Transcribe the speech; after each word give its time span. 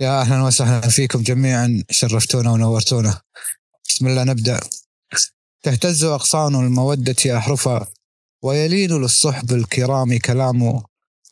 يا 0.00 0.20
أهلا 0.20 0.42
وسهلا 0.42 0.88
فيكم 0.88 1.22
جميعا 1.22 1.82
شرفتونا 1.90 2.50
ونورتونا. 2.50 3.20
بسم 3.88 4.06
الله 4.06 4.24
نبدأ. 4.24 4.60
تهتز 5.62 6.04
أغصان 6.04 6.54
المودة 6.54 7.36
احرفا 7.36 7.86
ويلين 8.42 8.90
للصحب 9.02 9.52
الكرام 9.52 10.18
كلام 10.18 10.82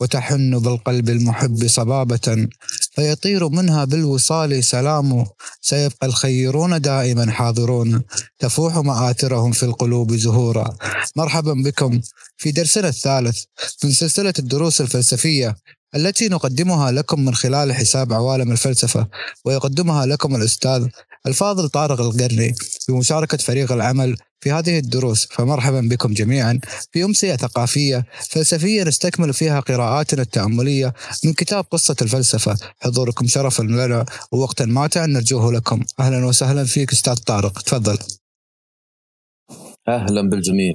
وتحن 0.01 0.59
بالقلب 0.59 1.09
المحب 1.09 1.67
صبابة. 1.67 2.49
فيطير 2.95 3.49
منها 3.49 3.85
بالوصال 3.85 4.65
سلام 4.65 5.27
سيبقى 5.61 6.07
الخيرون 6.07 6.81
دائما 6.81 7.31
حاضرون. 7.33 8.03
تفوح 8.39 8.77
مآثرهم 8.77 9.53
في 9.53 9.63
القلوب 9.63 10.15
زهورا. 10.15 10.77
مرحبا 11.17 11.53
بكم 11.53 12.01
في 12.37 12.53
درسنا 12.53 12.89
الثالث 12.89 13.45
من 13.85 13.93
سلسلة 13.93 14.35
الدروس 14.39 14.81
الفلسفية 14.81 15.57
التي 15.97 16.29
نقدمها 16.29 16.93
لكم 16.93 17.25
من 17.25 17.35
خلال 17.35 17.73
حساب 17.73 18.13
عوالم 18.13 18.53
الفلسفة 18.53 19.09
ويقدمها 19.45 20.07
لكم 20.07 20.37
الأستاذ 20.37 20.87
الفاضل 21.27 21.69
طارق 21.69 22.01
القرني 22.01 22.55
بمشاركة 22.89 23.37
فريق 23.37 23.73
العمل 23.73 24.17
في 24.41 24.53
هذه 24.53 24.79
الدروس. 24.79 25.29
فمرحبا 25.31 25.81
بكم 25.81 26.15
جميعا 26.15 26.61
في 26.93 27.05
أمسية 27.05 27.37
ثقافية 27.37 28.05
فلسفية 28.31 28.83
نستكمل 28.83 29.33
فيها 29.33 29.61
قراءاتنا 29.61 30.23
التأملية 30.23 30.95
من 31.25 31.33
كتاب 31.33 31.65
قصة 31.71 31.97
الفلسفة. 32.03 32.57
حضوركم 32.81 33.27
شرفا 33.27 33.63
لنا 33.63 34.05
ووقتا 34.33 34.65
ماتعا 34.65 35.07
نرجوه 35.07 35.53
لكم. 35.53 35.85
أهلا 36.01 36.27
وسهلا 36.27 36.65
فيك 36.65 36.93
أستاذ 36.93 37.15
طارق. 37.15 37.63
تفضل. 37.63 37.99
أهلا 39.89 40.29
بالجميع. 40.29 40.75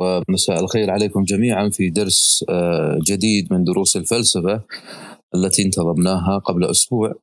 ومساء 0.00 0.60
الخير 0.60 0.90
عليكم 0.90 1.24
جميعا 1.24 1.68
في 1.68 1.90
درس 1.90 2.44
آه، 2.48 2.98
جديد 3.06 3.52
من 3.52 3.64
دروس 3.64 3.96
الفلسفة 3.96 4.62
التي 5.34 5.62
انتظمناها 5.62 6.38
قبل 6.38 6.64
أسبوع. 6.64 7.14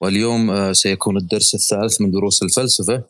واليوم 0.00 0.50
آه، 0.50 0.72
سيكون 0.72 1.16
الدرس 1.16 1.54
الثالث 1.54 2.00
من 2.00 2.10
دروس 2.10 2.42
الفلسفة. 2.42 3.02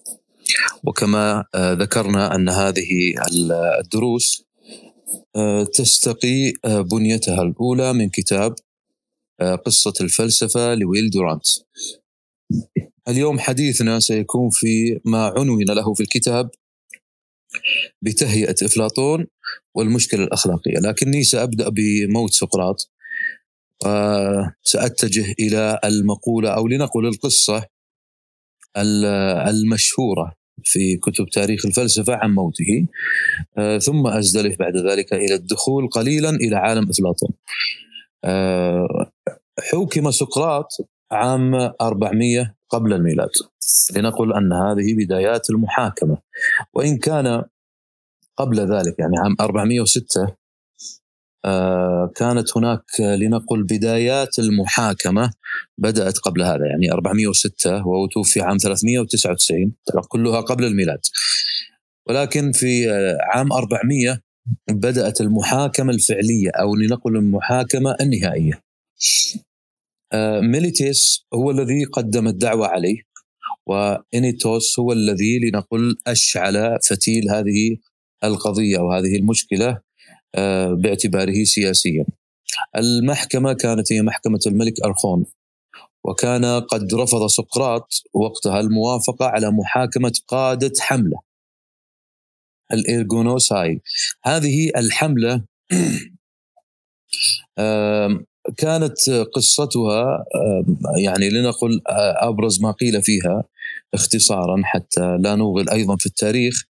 وكما 0.84 1.44
آه، 1.54 1.72
ذكرنا 1.72 2.34
أن 2.34 2.48
هذه 2.48 3.14
الدروس 3.80 4.44
تستقي 5.74 6.52
بنيتها 6.64 7.42
الأولى 7.42 7.92
من 7.92 8.08
كتاب 8.08 8.54
قصة 9.66 9.92
الفلسفة 10.00 10.74
لويل 10.74 11.10
دورانت. 11.10 11.46
اليوم 13.08 13.38
حديثنا 13.38 14.00
سيكون 14.00 14.50
في 14.50 15.00
ما 15.04 15.26
عنون 15.26 15.62
له 15.62 15.94
في 15.94 16.00
الكتاب 16.00 16.50
بتهيئة 18.02 18.54
أفلاطون 18.62 19.26
والمشكلة 19.74 20.24
الأخلاقية. 20.24 20.78
لكني 20.78 21.22
سأبدأ 21.22 21.68
بموت 21.68 22.32
سقراط 22.32 22.90
وسأتجه 23.84 25.34
إلى 25.40 25.78
المقولة 25.84 26.50
أو 26.50 26.68
لنقل 26.68 27.06
القصة 27.06 27.66
المشهورة 29.48 30.38
في 30.64 30.96
كتب 30.96 31.26
تاريخ 31.32 31.66
الفلسفة 31.66 32.14
عن 32.14 32.30
موته 32.30 32.86
ثم 33.78 34.06
أزدلف 34.06 34.58
بعد 34.58 34.76
ذلك 34.76 35.12
إلى 35.12 35.34
الدخول 35.34 35.88
قليلا 35.88 36.30
إلى 36.30 36.56
عالم 36.56 36.90
أفلاطون. 36.90 37.30
آه، 38.24 39.12
حوكم 39.70 40.10
سقراط 40.10 40.68
عام 41.12 41.54
400 41.80 42.54
قبل 42.68 42.92
الميلاد. 42.92 43.30
لنقل 43.96 44.32
أن 44.32 44.52
هذه 44.52 44.94
بدايات 45.04 45.50
المحاكمة. 45.50 46.18
وإن 46.74 46.98
كان 46.98 47.44
قبل 48.36 48.60
ذلك 48.60 48.98
يعني 48.98 49.18
عام 49.18 49.36
406 49.40 50.36
آه، 51.44 52.12
كانت 52.16 52.56
هناك 52.56 52.82
لنقل 53.00 53.62
بدايات 53.62 54.38
المحاكمة 54.38 55.30
بدأت 55.78 56.18
قبل 56.18 56.42
هذا 56.42 56.66
يعني 56.66 56.92
406 56.92 57.86
وتوفي 57.86 58.40
عام 58.40 58.56
399 58.58 59.72
كلها 60.08 60.40
قبل 60.40 60.64
الميلاد. 60.64 61.00
ولكن 62.08 62.52
في 62.52 62.90
آه، 62.90 63.18
عام 63.32 63.52
400 63.52 64.20
بدأت 64.70 65.20
المحاكمة 65.20 65.92
الفعلية 65.92 66.50
أو 66.60 66.76
لنقل 66.76 67.16
المحاكمة 67.16 67.96
النهائية. 68.00 68.62
ميليتيس 70.42 71.26
هو 71.34 71.50
الذي 71.50 71.84
قدم 71.84 72.28
الدعوة 72.28 72.66
عليه 72.66 73.02
وإنيتوس 73.66 74.78
هو 74.78 74.92
الذي 74.92 75.38
لنقل 75.38 75.96
أشعل 76.06 76.78
فتيل 76.88 77.30
هذه 77.30 77.76
القضية 78.24 78.78
أو 78.78 78.92
هذه 78.92 79.16
المشكلة 79.16 79.80
آه، 80.34 80.72
باعتباره 80.72 81.44
سياسيا. 81.44 82.06
المحكمة 82.76 83.52
كانت 83.52 83.92
هي 83.92 84.02
محكمة 84.02 84.40
الملك 84.46 84.84
أرخون 84.84 85.24
وكان 86.04 86.44
قد 86.44 86.94
رفض 86.94 87.26
سقراط 87.26 87.88
وقتها 88.14 88.60
الموافقة 88.60 89.26
على 89.26 89.50
محاكمة 89.50 90.12
قادة 90.28 90.72
حملة 90.80 91.18
الإرغونوساي 92.72 93.80
هذه 94.24 94.70
الحملة 94.76 95.44
كانت 98.56 99.10
قصتها 99.34 100.24
يعني 101.04 101.30
لنقل 101.30 101.80
آه، 101.88 102.28
أبرز 102.28 102.62
ما 102.62 102.70
قيل 102.70 103.02
فيها 103.02 103.44
اختصارا 103.94 104.62
حتى 104.64 105.16
لا 105.20 105.34
نوغل 105.34 105.68
أيضا 105.68 105.96
في 105.96 106.06
التاريخ 106.06 106.64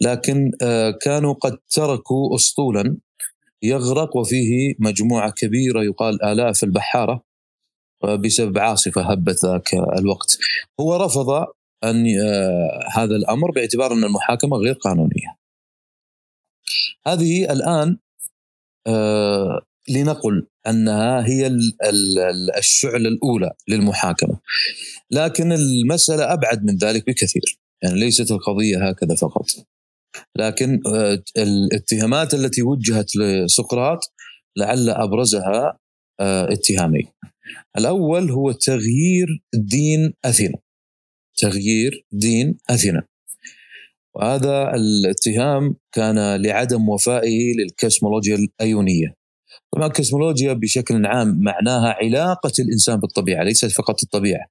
لكن 0.00 0.50
آه، 0.62 0.90
كانوا 0.90 1.34
قد 1.34 1.58
تركوا 1.70 2.36
اسطولا 2.36 2.96
يغرق 3.62 4.16
وفيه 4.16 4.74
مجموعة 4.78 5.32
كبيرة 5.36 5.82
يقال 5.82 6.24
آلاف 6.24 6.64
البحارة 6.64 7.24
آه، 8.04 8.16
بسبب 8.16 8.58
عاصفة 8.58 9.02
هبت 9.02 9.44
ذاك 9.44 9.74
الوقت. 9.74 10.38
هو 10.80 10.96
رفض 10.96 11.46
أن 11.84 12.06
هذا 12.94 13.16
الأمر 13.16 13.50
باعتبار 13.50 13.92
أن 13.92 14.04
المحاكمة 14.04 14.56
غير 14.56 14.72
قانونية. 14.72 15.36
هذه 17.06 17.52
الآن 17.52 17.98
لنقل 19.88 20.46
أنها 20.66 21.26
هي 21.26 21.46
الشعلة 22.58 23.08
الأولى 23.08 23.50
للمحاكمة. 23.68 24.40
لكن 25.10 25.52
المسألة 25.52 26.32
أبعد 26.32 26.64
من 26.64 26.76
ذلك 26.76 27.06
بكثير. 27.06 27.42
يعني 27.82 28.00
ليست 28.00 28.30
القضية 28.30 28.88
هكذا 28.88 29.14
فقط. 29.14 29.46
لكن 30.36 30.80
آه، 30.86 31.22
الاتهامات 31.36 32.34
التي 32.34 32.62
وجهت 32.62 33.16
لسقراط 33.16 33.98
لعل 34.56 34.90
أبرزها 34.90 35.78
آه، 36.20 36.52
اتهامين. 36.52 37.08
الأول 37.78 38.30
هو 38.30 38.52
تغيير 38.52 39.26
دين 39.54 40.12
أثينا. 40.24 40.58
تغيير 41.36 42.06
دين 42.12 42.58
أثينا. 42.70 43.02
وهذا 44.14 44.74
الاتهام 44.74 45.76
كان 45.92 46.42
لعدم 46.42 46.88
وفائه 46.88 47.54
للكسمولوجيا 47.56 48.36
الأيونية. 48.36 49.21
طبعا 49.74 49.86
الكسمولوجيا 49.86 50.52
بشكل 50.52 51.06
عام 51.06 51.40
معناها 51.40 51.96
علاقة 52.02 52.52
الإنسان 52.58 52.96
بالطبيعة 53.00 53.44
ليست 53.44 53.72
فقط 53.72 54.02
الطبيعة 54.02 54.46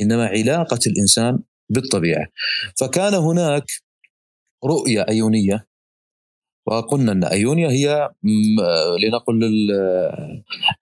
إنما 0.00 0.26
علاقة 0.26 0.78
الإنسان 0.86 1.38
بالطبيعة. 1.70 2.26
فكان 2.80 3.14
هناك 3.14 3.64
رؤية 4.64 5.06
أيونية 5.08 5.66
وقلنا 6.66 7.12
أن 7.12 7.24
أيونيا 7.24 7.70
هي 7.70 8.10
لنقل 9.02 9.50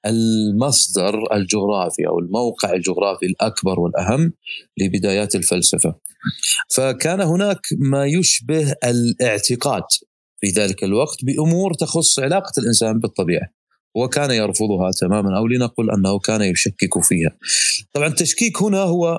المصدر 0.06 1.34
الجغرافي 1.34 2.06
أو 2.06 2.18
الموقع 2.18 2.72
الجغرافي 2.72 3.26
الأكبر 3.26 3.80
والأهم 3.80 4.32
لبدايات 4.78 5.34
الفلسفة. 5.34 5.94
فكان 6.76 7.20
هناك 7.20 7.60
ما 7.78 8.06
يشبه 8.06 8.74
الاعتقاد 8.84 9.82
في 10.40 10.48
ذلك 10.48 10.84
الوقت 10.84 11.24
بأمور 11.24 11.74
تخص 11.74 12.18
علاقة 12.18 12.52
الإنسان 12.58 12.98
بالطبيعة. 13.00 13.61
وكان 13.94 14.30
يرفضها 14.30 14.90
تماما 15.00 15.38
أو 15.38 15.46
لنقل 15.46 15.90
أنه 15.90 16.18
كان 16.18 16.42
يشكك 16.42 17.02
فيها. 17.02 17.36
طبعا 17.92 18.06
التشكيك 18.06 18.62
هنا 18.62 18.78
هو 18.78 19.18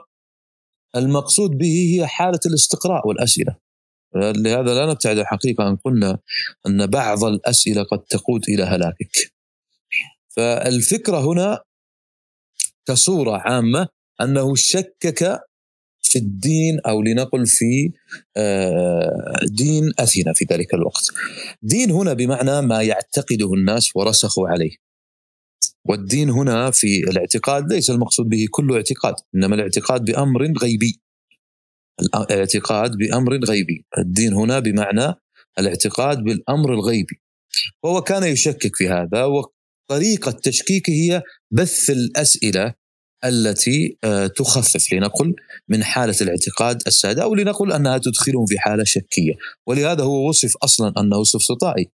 المقصود 0.96 1.52
به 1.52 1.96
هي 1.96 2.08
حالة 2.08 2.40
الاستقراء 2.46 3.08
والأسئلة. 3.08 3.56
لهذا 4.16 4.74
لا 4.74 4.86
نبتعد 4.92 5.18
الحقيقة 5.18 5.70
ان 5.70 5.76
قلنا 5.76 6.20
أن 6.68 6.88
بعض 6.88 7.24
الأسئلة 7.24 7.84
قد 7.84 8.00
تقود 8.00 8.42
إلى 8.50 8.64
هلاكك. 8.64 9.34
فالفكرة 10.36 11.32
هنا 11.32 11.60
كصورة 12.86 13.38
عامة 13.38 13.88
أنه 14.22 14.56
شكك 14.56 15.40
في 16.14 16.20
الدين 16.20 16.80
أو 16.80 17.02
لنقل 17.02 17.46
في 17.46 17.92
آه، 18.38 19.40
دين 19.44 19.92
أثينا 20.00 20.34
في 20.34 20.46
ذلك 20.52 20.74
الوقت. 20.74 21.04
دين 21.62 21.92
هنا 21.92 22.14
بمعنى 22.14 22.62
ما 22.62 22.82
يعتقده 22.82 23.54
الناس 23.54 23.96
ورسخوا 23.96 24.50
عليه. 24.50 24.72
والدين 25.86 26.30
هنا 26.30 26.72
في 26.72 27.00
الاعتقاد 27.00 27.74
ليس 27.74 27.90
المقصود 27.90 28.30
به 28.30 28.46
كل 28.52 28.74
اعتقاد، 28.76 29.16
إنما 29.36 29.56
الاعتقاد 29.56 30.06
بأمر 30.06 30.54
غيبي. 30.62 31.02
الاعتقاد 32.16 32.98
بأمر 32.98 33.46
غيبي، 33.46 33.86
الدين 33.98 34.34
هنا 34.34 34.60
بمعنى 34.60 35.14
الاعتقاد 35.60 36.24
بالأمر 36.24 36.74
الغيبي. 36.74 37.22
وهو 37.84 38.02
كان 38.02 38.24
يشكك 38.24 38.76
في 38.76 38.90
هذا 38.90 39.26
وطريقة 39.26 40.32
تشكيكه 40.32 40.94
هي 40.94 41.22
بث 41.52 41.90
الأسئلة 41.90 42.74
التي 43.26 43.98
آه، 44.04 44.28
تخفف 44.28 44.94
لنقل 44.94 45.36
من 45.70 45.84
حالة 45.84 46.16
الاعتقاد 46.22 46.82
السادة 46.88 47.24
أو 47.24 47.36
لنقل 47.36 47.72
أنها 47.72 47.98
تدخلهم 47.98 48.46
في 48.46 48.60
حالة 48.60 48.84
شكية. 48.84 49.34
ولهذا 49.68 50.04
هو 50.04 50.30
وصف 50.30 50.58
أصلا 50.58 50.94
أنه 50.98 51.24
سفسطائي 51.24 51.92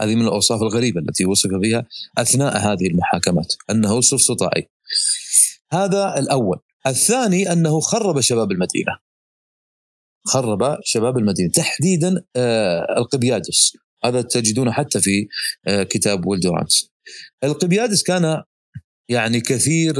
هذه 0.00 0.14
من 0.14 0.22
الأوصاف 0.22 0.62
الغريبة 0.62 1.00
التي 1.00 1.24
وصف 1.24 1.50
بها 1.50 1.86
أثناء 2.18 2.56
هذه 2.56 2.86
المحاكمات 2.86 3.54
أنه 3.70 4.00
سفسطائي 4.00 4.68
هذا 5.72 6.18
الأول. 6.18 6.58
الثاني 6.86 7.52
أنه 7.52 7.80
خرب 7.80 8.20
شباب 8.20 8.52
المدينة. 8.52 8.98
خرب 10.24 10.78
شباب 10.84 11.18
المدينة. 11.18 11.50
تحديدا 11.50 12.24
آه، 12.36 12.98
القبيادس. 12.98 13.72
هذا 14.04 14.22
تجدونه 14.22 14.72
حتى 14.72 15.00
في 15.00 15.28
آه، 15.66 15.82
كتاب 15.82 16.26
ويلدورانس 16.26 16.90
القبيادس 17.44 18.02
كان 18.02 18.42
يعني 19.08 19.40
كثير 19.40 19.94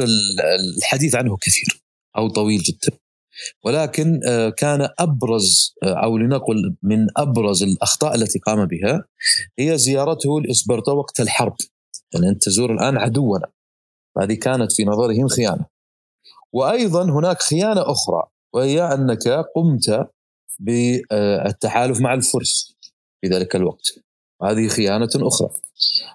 الحديث 0.79 1.15
عنه 1.15 1.37
كثير 1.37 1.83
أو 2.17 2.29
طويل 2.29 2.61
جدا. 2.61 2.99
ولكن 3.65 4.21
آه، 4.29 4.51
كان 4.51 4.89
أبرز 4.99 5.75
أو 5.85 6.19
لنقل 6.19 6.77
من 6.83 7.07
أبرز 7.17 7.63
الأخطاء 7.63 8.15
التي 8.15 8.39
قام 8.39 8.67
بها 8.67 9.05
هي 9.59 9.79
زيارته 9.79 10.41
لاسبرتا 10.41 10.93
وقت 10.93 11.21
الحرب. 11.21 11.57
يعني 12.15 12.29
انت 12.29 12.43
تزور 12.43 12.73
الآن 12.73 12.99
عدونا. 12.99 13.47
هذه 14.19 14.35
كانت 14.35 14.73
في 14.73 14.85
نظرهم 14.85 15.29
خيانة. 15.29 15.67
وأيضا 16.53 17.05
هناك 17.05 17.43
خيانة 17.43 17.83
أخرى 17.91 18.23
وهي 18.55 18.83
أنك 18.83 19.29
قمت 19.29 20.09
بالتحالف 20.61 22.01
مع 22.01 22.15
الفرس 22.15 22.77
في 23.21 23.29
ذلك 23.29 23.57
الوقت. 23.57 23.85
هذه 24.44 24.69
خيانة 24.69 25.11
أخرى. 25.17 25.49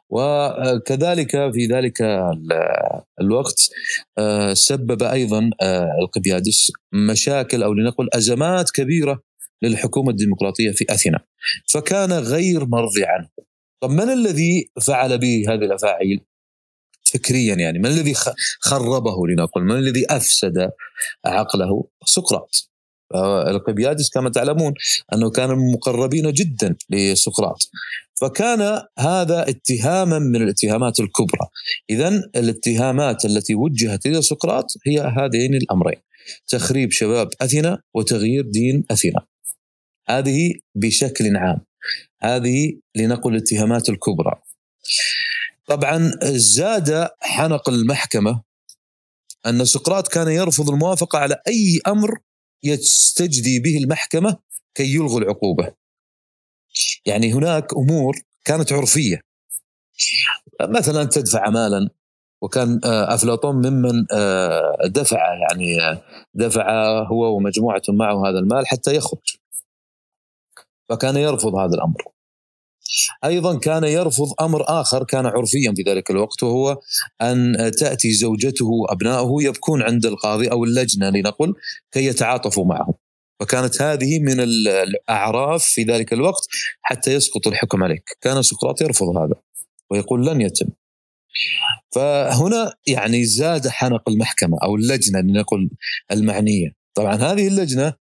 وكذلك 0.09 1.31
في 1.31 1.67
ذلك 1.71 2.01
الوقت 3.21 3.69
آه، 4.17 4.53
سبب 4.53 5.03
أيضا 5.03 5.49
آه، 5.61 5.89
القبيادس 6.01 6.71
مشاكل 6.93 7.63
أو 7.63 7.73
لنقل 7.73 8.09
أزمات 8.13 8.71
كبيرة 8.71 9.21
للحكومة 9.61 10.09
الديمقراطية 10.09 10.71
في 10.71 10.85
أثينا. 10.89 11.19
فكان 11.73 12.13
غير 12.13 12.65
مرضي 12.65 13.05
عنه. 13.05 13.29
طب 13.81 13.89
من 13.89 14.09
الذي 14.09 14.71
فعل 14.87 15.17
به 15.17 15.45
هذه 15.47 15.65
الأفاعيل؟ 15.65 16.21
فكريا 17.13 17.55
يعني 17.55 17.79
من 17.79 17.85
الذي 17.85 18.13
خربه 18.59 19.27
لنقل؟ 19.27 19.61
من 19.61 19.75
الذي 19.75 20.05
أفسد 20.09 20.71
عقله؟ 21.25 21.87
سقراط. 22.05 22.69
القبيادس 23.47 24.09
كما 24.09 24.29
تعلمون 24.29 24.73
أنه 25.13 25.29
كان 25.29 25.49
من 25.49 25.67
المقربين 25.67 26.31
جدا 26.31 26.75
لسقراط. 26.89 27.59
فكان 28.21 28.81
هذا 28.99 29.49
اتهاما 29.49 30.19
من 30.19 30.35
الاتهامات 30.35 30.99
الكبرى. 30.99 31.47
اذا 31.89 32.09
الاتهامات 32.35 33.25
التي 33.25 33.55
وجهت 33.55 34.05
إلى 34.05 34.21
سقراط 34.21 34.65
هي 34.87 34.99
هذين 34.99 35.55
الأمرين 35.55 36.01
تخريب 36.47 36.91
شباب 36.91 37.29
أثينا 37.41 37.81
وتغيير 37.93 38.43
دين 38.51 38.83
أثينا. 38.91 39.25
هذه 40.09 40.53
بشكل 40.75 41.37
عام. 41.37 41.59
هذه 42.21 42.79
لنقل 42.95 43.35
الاتهامات 43.35 43.89
الكبرى. 43.89 44.41
طبعا 45.67 46.11
زاد 46.23 47.09
حنق 47.19 47.69
المحكمة 47.69 48.41
أن 49.45 49.65
سقراط 49.65 50.07
كان 50.07 50.27
يرفض 50.27 50.69
الموافقة 50.69 51.19
على 51.19 51.41
أي 51.47 51.81
أمر 51.87 52.17
يستجدي 52.63 53.59
به 53.59 53.77
المحكمة 53.77 54.37
كي 54.75 54.93
يلغوا 54.93 55.19
العقوبة. 55.19 55.73
يعني 57.05 57.33
هناك 57.33 57.73
أمور 57.73 58.17
كانت 58.45 58.73
عرفية. 58.73 59.21
مثلا 60.61 61.03
تدفع 61.03 61.49
مالا 61.49 61.89
وكان 62.41 62.79
آه، 62.85 63.13
أفلاطون 63.13 63.55
ممن 63.55 64.05
آه، 64.13 64.77
دفع 64.85 65.33
يعني 65.33 65.81
آه، 65.81 66.01
دفع 66.33 66.99
هو 67.03 67.35
ومجموعة 67.35 67.81
معه 67.89 68.29
هذا 68.29 68.39
المال 68.39 68.67
حتى 68.67 68.95
يخرج. 68.95 69.37
فكان 70.89 71.17
يرفض 71.17 71.55
هذا 71.55 71.75
الأمر. 71.75 72.03
أيضا 73.23 73.59
كان 73.59 73.83
يرفض 73.83 74.33
أمر 74.41 74.63
آخر 74.67 75.03
كان 75.03 75.25
عرفيا 75.25 75.73
في 75.75 75.83
ذلك 75.87 76.11
الوقت 76.11 76.43
وهو 76.43 76.77
أن 77.21 77.71
تأتي 77.79 78.13
زوجته 78.13 78.65
وأبنائه 78.65 79.35
يبكون 79.41 79.83
عند 79.83 80.05
القاضي 80.05 80.51
أو 80.51 80.63
اللجنة 80.63 81.09
لنقل 81.09 81.53
كي 81.91 82.05
يتعاطفوا 82.05 82.65
معهم 82.65 82.93
فكانت 83.39 83.81
هذه 83.81 84.19
من 84.19 84.39
الأعراف 84.39 85.63
في 85.63 85.83
ذلك 85.83 86.13
الوقت 86.13 86.47
حتى 86.81 87.13
يسقط 87.13 87.47
الحكم 87.47 87.83
عليك. 87.83 88.03
كان 88.21 88.41
سقراط 88.41 88.81
يرفض 88.81 89.17
هذا 89.17 89.35
ويقول 89.91 90.25
لن 90.25 90.41
يتم. 90.41 90.67
فهنا 91.95 92.73
يعني 92.87 93.25
زاد 93.25 93.67
حنق 93.67 94.09
المحكمة 94.09 94.57
أو 94.63 94.75
اللجنة 94.75 95.19
لنقل 95.19 95.69
المعنية. 96.11 96.69
طبعا 96.93 97.15
هذه 97.15 97.47
اللجنة 97.47 97.93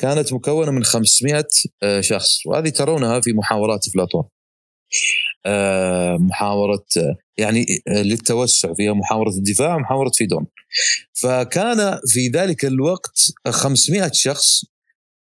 كانت 0.00 0.32
مكونة 0.32 0.70
من 0.70 0.84
500 0.84 1.44
آه، 1.82 2.00
شخص 2.00 2.46
وهذه 2.46 2.68
ترونها 2.68 3.20
في 3.20 3.32
محاورات 3.32 3.88
أفلاطون. 3.88 4.24
آه، 5.46 6.16
محاورة 6.16 6.84
يعني 7.38 7.66
آه، 7.88 8.02
للتوسع 8.02 8.74
فيها 8.74 8.92
محاورة 8.92 9.30
الدفاع 9.30 9.74
ومحاورة 9.76 10.10
فيدون. 10.14 10.46
فكان 11.22 11.98
في 12.06 12.28
ذلك 12.28 12.64
الوقت 12.64 13.18
500 13.48 14.10
شخص 14.14 14.64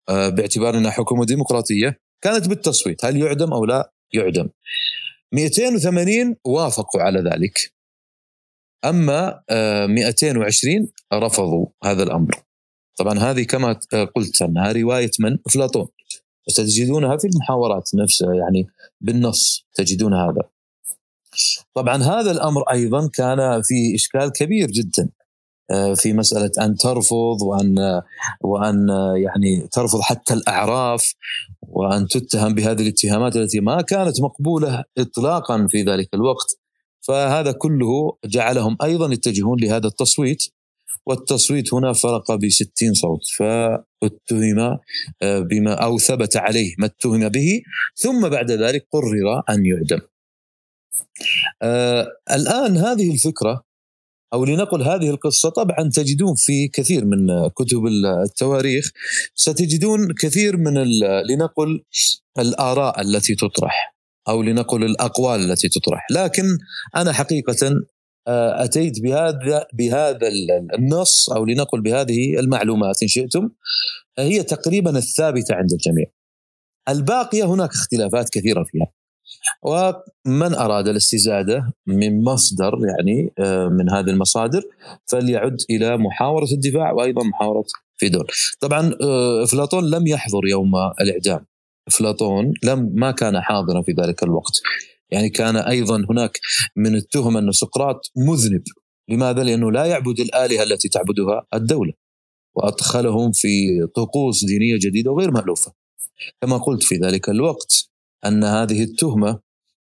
باعتبار 0.09 0.77
إنها 0.77 0.91
حكومة 0.91 1.25
ديمقراطية 1.25 1.99
كانت 2.21 2.47
بالتصويت 2.47 3.05
هل 3.05 3.17
يعدم 3.17 3.53
أو 3.53 3.65
لا 3.65 3.93
يعدم. 4.13 4.49
280 5.33 6.35
وافقوا 6.45 7.01
على 7.01 7.19
ذلك. 7.19 7.73
أما 8.85 9.43
220 9.87 10.91
رفضوا 11.13 11.67
هذا 11.83 12.03
الأمر. 12.03 12.35
طبعا 12.97 13.19
هذه 13.19 13.43
كما 13.43 13.79
قلت 14.15 14.41
أنها 14.41 14.71
رواية 14.71 15.11
من؟ 15.19 15.37
أفلاطون. 15.47 15.87
ستجدونها 16.47 17.17
في 17.17 17.27
المحاورات 17.27 17.89
نفسها 17.95 18.33
يعني 18.33 18.67
بالنص 19.01 19.67
تجدون 19.73 20.13
هذا. 20.13 20.49
طبعا 21.73 22.03
هذا 22.03 22.31
الأمر 22.31 22.61
أيضا 22.71 23.09
كان 23.13 23.61
في 23.61 23.95
إشكال 23.95 24.31
كبير 24.31 24.71
جدا. 24.71 25.03
آه، 25.03 25.14
في 25.95 26.13
مسألة 26.13 26.51
أن 26.61 26.75
ترفض 26.75 27.41
وأن 27.41 28.01
وأن 28.41 28.87
يعني 29.15 29.67
ترفض 29.71 30.01
حتى 30.01 30.33
الأعراف 30.33 31.13
وأن 31.61 32.07
تتهم 32.07 32.53
بهذه 32.53 32.81
الاتهامات 32.81 33.35
التي 33.35 33.59
ما 33.59 33.81
كانت 33.81 34.21
مقبولة 34.21 34.83
اطلاقا 34.97 35.67
في 35.69 35.83
ذلك 35.83 36.09
الوقت 36.13 36.59
فهذا 37.07 37.51
كله 37.51 38.17
جعلهم 38.25 38.77
أيضا 38.83 39.13
يتجهون 39.13 39.59
لهذا 39.59 39.87
التصويت 39.87 40.43
والتصويت 41.05 41.73
هنا 41.73 41.93
فرق 41.93 42.31
ب 42.31 42.49
60 42.49 42.93
صوت 42.93 43.19
فاتهم 43.37 44.79
آه، 45.21 45.39
بما 45.39 45.73
أو 45.73 45.97
ثبت 45.97 46.37
عليه 46.37 46.75
ما 46.77 46.85
اتهم 46.85 47.29
به 47.29 47.61
ثم 47.95 48.29
بعد 48.29 48.51
ذلك 48.51 48.87
قرر 48.91 49.43
أن 49.49 49.65
يعدم. 49.65 49.99
آه 51.61 52.07
الآن 52.31 52.77
هذه 52.77 53.13
الفكرة 53.13 53.63
أو 54.33 54.45
لنقل 54.45 54.81
هذه 54.81 55.09
القصة 55.09 55.49
طبعا 55.49 55.89
تجدون 55.93 56.35
في 56.37 56.67
كثير 56.67 57.05
من 57.05 57.47
كتب 57.47 57.85
التواريخ 58.23 58.91
ستجدون 59.35 60.13
كثير 60.21 60.57
من 60.57 60.73
لنقل 61.29 61.83
الآراء 62.39 63.01
التي 63.01 63.35
تطرح 63.35 63.95
أو 64.27 64.43
لنقل 64.43 64.83
الأقوال 64.83 65.51
التي 65.51 65.69
تطرح 65.69 66.07
لكن 66.11 66.43
أنا 66.95 67.11
حقيقه 67.11 67.85
آه، 68.27 68.63
أتيت 68.63 69.01
بهذا 69.01 69.67
بهذا 69.73 70.27
النص 70.77 71.29
أو 71.29 71.45
لنقل 71.45 71.81
بهذه 71.81 72.39
المعلومات 72.39 73.03
إن 73.03 73.07
شئتم 73.07 73.49
هي 74.19 74.43
تقريبا 74.43 74.97
الثابتة 74.97 75.55
عند 75.55 75.71
الجميع. 75.71 76.05
الباقية 76.89 77.43
هناك 77.43 77.69
اختلافات 77.69 78.29
كثيرة 78.29 78.63
فيها. 78.63 78.87
ومن 79.63 80.53
أراد 80.53 80.87
الاستزادة 80.87 81.73
من 81.87 82.23
مصدر 82.23 82.73
يعني 82.87 83.33
آه، 83.39 83.67
من 83.67 83.89
هذه 83.89 84.09
المصادر 84.09 84.61
فليعد 85.05 85.57
إلى 85.69 85.97
محاورة 85.97 86.47
الدفاع 86.51 86.91
وأيضا 86.91 87.23
محاورة 87.23 87.63
فيدون. 87.97 88.25
طبعا 88.59 88.91
آه، 89.01 89.43
إفلاطون 89.43 89.89
لم 89.89 90.07
يحضر 90.07 90.47
يوم 90.47 90.71
الإعدام. 91.01 91.45
إفلاطون 91.87 92.53
لم 92.63 92.91
ما 92.93 93.11
كان 93.11 93.41
حاضرا 93.41 93.81
في 93.81 93.91
ذلك 93.91 94.23
الوقت. 94.23 94.61
يعني 95.11 95.29
كان 95.29 95.55
أيضا 95.55 96.05
هناك 96.09 96.39
من 96.75 96.95
التهم 96.95 97.37
أن 97.37 97.51
سقراط 97.51 98.11
مذنب 98.17 98.63
لماذا؟ 99.09 99.43
لأنه 99.43 99.71
لا 99.71 99.85
يعبد 99.85 100.19
الآلهة 100.19 100.63
التي 100.63 100.89
تعبدها 100.89 101.45
الدولة 101.53 101.93
وأدخلهم 102.55 103.31
في 103.31 103.47
طقوس 103.95 104.45
دينية 104.45 104.75
جديدة 104.81 105.11
وغير 105.11 105.31
مألوفة 105.31 105.73
كما 106.41 106.57
قلت 106.57 106.83
في 106.83 106.95
ذلك 106.95 107.29
الوقت 107.29 107.94
أن 108.25 108.43
هذه 108.43 108.83
التهمة 108.83 109.39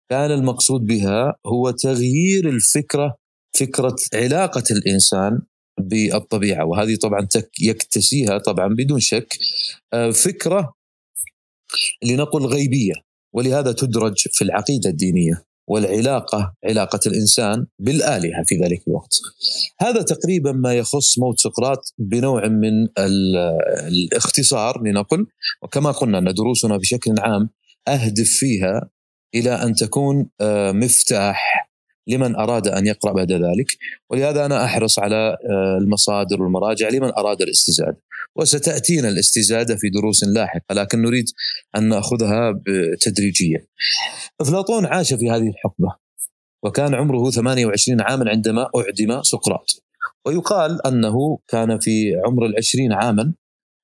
كان 0.09 0.31
المقصود 0.31 0.81
بها 0.81 1.35
هو 1.45 1.71
تغيير 1.71 2.49
الفكرة 2.49 3.15
فكرة 3.59 3.95
علاقة 4.13 4.63
الإنسان 4.71 5.41
بالطبيعة. 5.79 6.65
وهذه 6.65 6.95
طبعا 6.95 7.27
يكتسيها 7.61 8.37
طبعا 8.37 8.67
بدون 8.67 8.99
شك 8.99 9.37
آه، 9.93 10.11
فكرة 10.11 10.73
لنقل 12.03 12.45
غيبية. 12.45 12.93
ولهذا 13.33 13.71
تدرج 13.71 14.27
في 14.31 14.43
العقيدة 14.43 14.89
الدينية 14.89 15.45
والعلاقة 15.67 16.53
علاقة 16.65 16.99
الإنسان 17.07 17.65
بالآلهة 17.79 18.43
في 18.45 18.55
ذلك 18.55 18.87
الوقت. 18.87 19.13
هذا 19.79 20.01
تقريبا 20.01 20.51
ما 20.51 20.73
يخص 20.73 21.19
موت 21.19 21.39
سقراط 21.39 21.93
بنوع 21.97 22.47
من 22.47 22.87
الاختصار 23.87 24.83
لنقل. 24.83 25.25
وكما 25.61 25.91
قلنا 25.91 26.17
أن 26.17 26.33
دروسنا 26.33 26.77
بشكل 26.77 27.15
عام 27.19 27.49
أهدف 27.87 28.29
فيها 28.29 28.89
إلى 29.35 29.49
أن 29.49 29.75
تكون 29.75 30.29
آه، 30.41 30.71
مفتاح 30.71 31.71
لمن 32.07 32.35
أراد 32.35 32.67
أن 32.67 32.87
يقرأ 32.87 33.11
بعد 33.13 33.31
ذلك. 33.31 33.67
ولهذا 34.09 34.45
أنا 34.45 34.65
أحرص 34.65 34.99
على 34.99 35.37
آه، 35.49 35.77
المصادر 35.81 36.41
والمراجع 36.41 36.89
لمن 36.89 37.11
أراد 37.17 37.41
الاستزادة. 37.41 38.01
وستأتينا 38.35 39.09
الاستزادة 39.09 39.75
في 39.75 39.89
دروس 39.89 40.23
لاحقة 40.23 40.73
لكن 40.75 41.01
نريد 41.01 41.25
أن 41.75 41.89
نأخذها 41.89 42.61
تدريجيا. 43.01 43.65
أفلاطون 44.41 44.85
عاش 44.85 45.13
في 45.13 45.29
هذه 45.29 45.47
الحقبة 45.49 45.95
وكان 46.63 46.95
عمره 46.95 47.31
28 47.31 48.01
عاما 48.01 48.29
عندما 48.29 48.61
أعدم 48.61 49.23
سقراط. 49.23 49.83
ويقال 50.25 50.87
أنه 50.87 51.39
كان 51.47 51.79
في 51.79 52.15
عمر 52.25 52.45
العشرين 52.45 52.93
عاما 52.93 53.33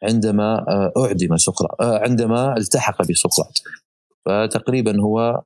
عندما 0.03 0.65
آه، 0.69 0.93
أعدم 0.97 1.37
سقراط 1.37 1.81
عندما 1.81 2.57
التحق 2.57 3.01
بسقراط. 3.01 3.53
فتقريبا 4.27 5.01
هو 5.01 5.41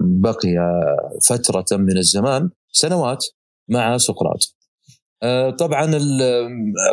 بقي 0.00 0.56
فترة 1.28 1.76
من 1.76 1.96
الزمان 1.96 2.50
سنوات 2.72 3.26
مع 3.68 3.96
سقراط. 3.96 4.60
آه، 5.22 5.50
طبعا 5.50 5.86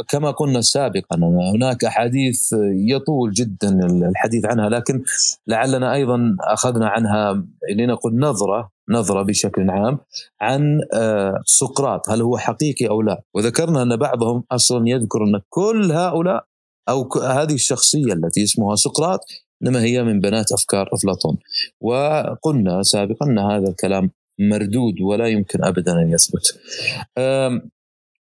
كما 0.09 0.31
قلنا 0.31 0.61
سابقا 0.61 1.17
هناك 1.55 1.85
احاديث 1.85 2.53
يطول 2.89 3.31
جدا 3.31 3.79
الحديث 4.09 4.45
عنها 4.45 4.69
لكن 4.69 5.03
لعلنا 5.47 5.93
أيضا 5.93 6.35
أخذنا 6.41 6.87
عنها 6.87 7.45
لنقل 7.77 8.19
نظرة 8.19 8.69
نظرة 8.89 9.23
بشكل 9.23 9.69
عام 9.69 9.97
عن 10.41 10.79
آه، 10.93 11.41
سقراط 11.45 12.09
هل 12.09 12.21
هو 12.21 12.37
حقيقي 12.37 12.87
أو 12.87 13.01
لا. 13.01 13.23
وذكرنا 13.33 13.81
أن 13.81 13.95
بعضهم 13.95 14.43
أصلا 14.51 14.89
يذكر 14.89 15.23
أن 15.23 15.41
كل 15.49 15.91
هؤلاء 15.91 16.45
أو 16.89 17.09
هذه 17.23 17.53
الشخصية 17.53 18.13
التي 18.13 18.43
اسمها 18.43 18.75
سقراط 18.75 19.19
إنما 19.63 19.83
هي 19.83 20.03
من 20.03 20.19
بنات 20.19 20.51
أفكار 20.51 20.89
أفلاطون. 20.93 21.37
وقلنا 21.81 22.83
سابقا 22.83 23.25
أن 23.25 23.39
هذا 23.39 23.69
الكلام 23.69 24.11
مردود 24.39 25.01
ولا 25.01 25.27
يمكن 25.27 25.63
ابدا 25.63 25.91
أن 25.91 26.11
يثبت. 26.11 26.59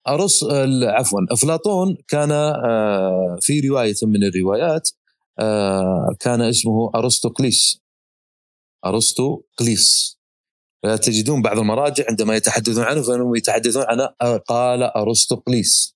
أرس 0.08 0.44
عفوا 0.84 1.20
أفلاطون 1.32 1.98
كان 2.08 2.32
آه، 2.32 3.38
في 3.42 3.60
رواية 3.60 3.96
من 4.04 4.24
الروايات 4.24 4.90
آه، 5.40 6.16
كان 6.20 6.42
اسمه 6.42 6.92
أرسطوقليس 6.96 7.82
أرسطوقليس 8.86 10.18
تجدون 10.84 11.42
بعض 11.42 11.58
المراجع 11.58 12.04
عندما 12.10 12.36
يتحدثون 12.36 12.84
عنه 12.84 13.02
فانهم 13.02 13.36
يتحدثون 13.36 13.84
آه، 14.22 14.38
قال 14.38 14.84
ارسطوقليس 14.84 15.96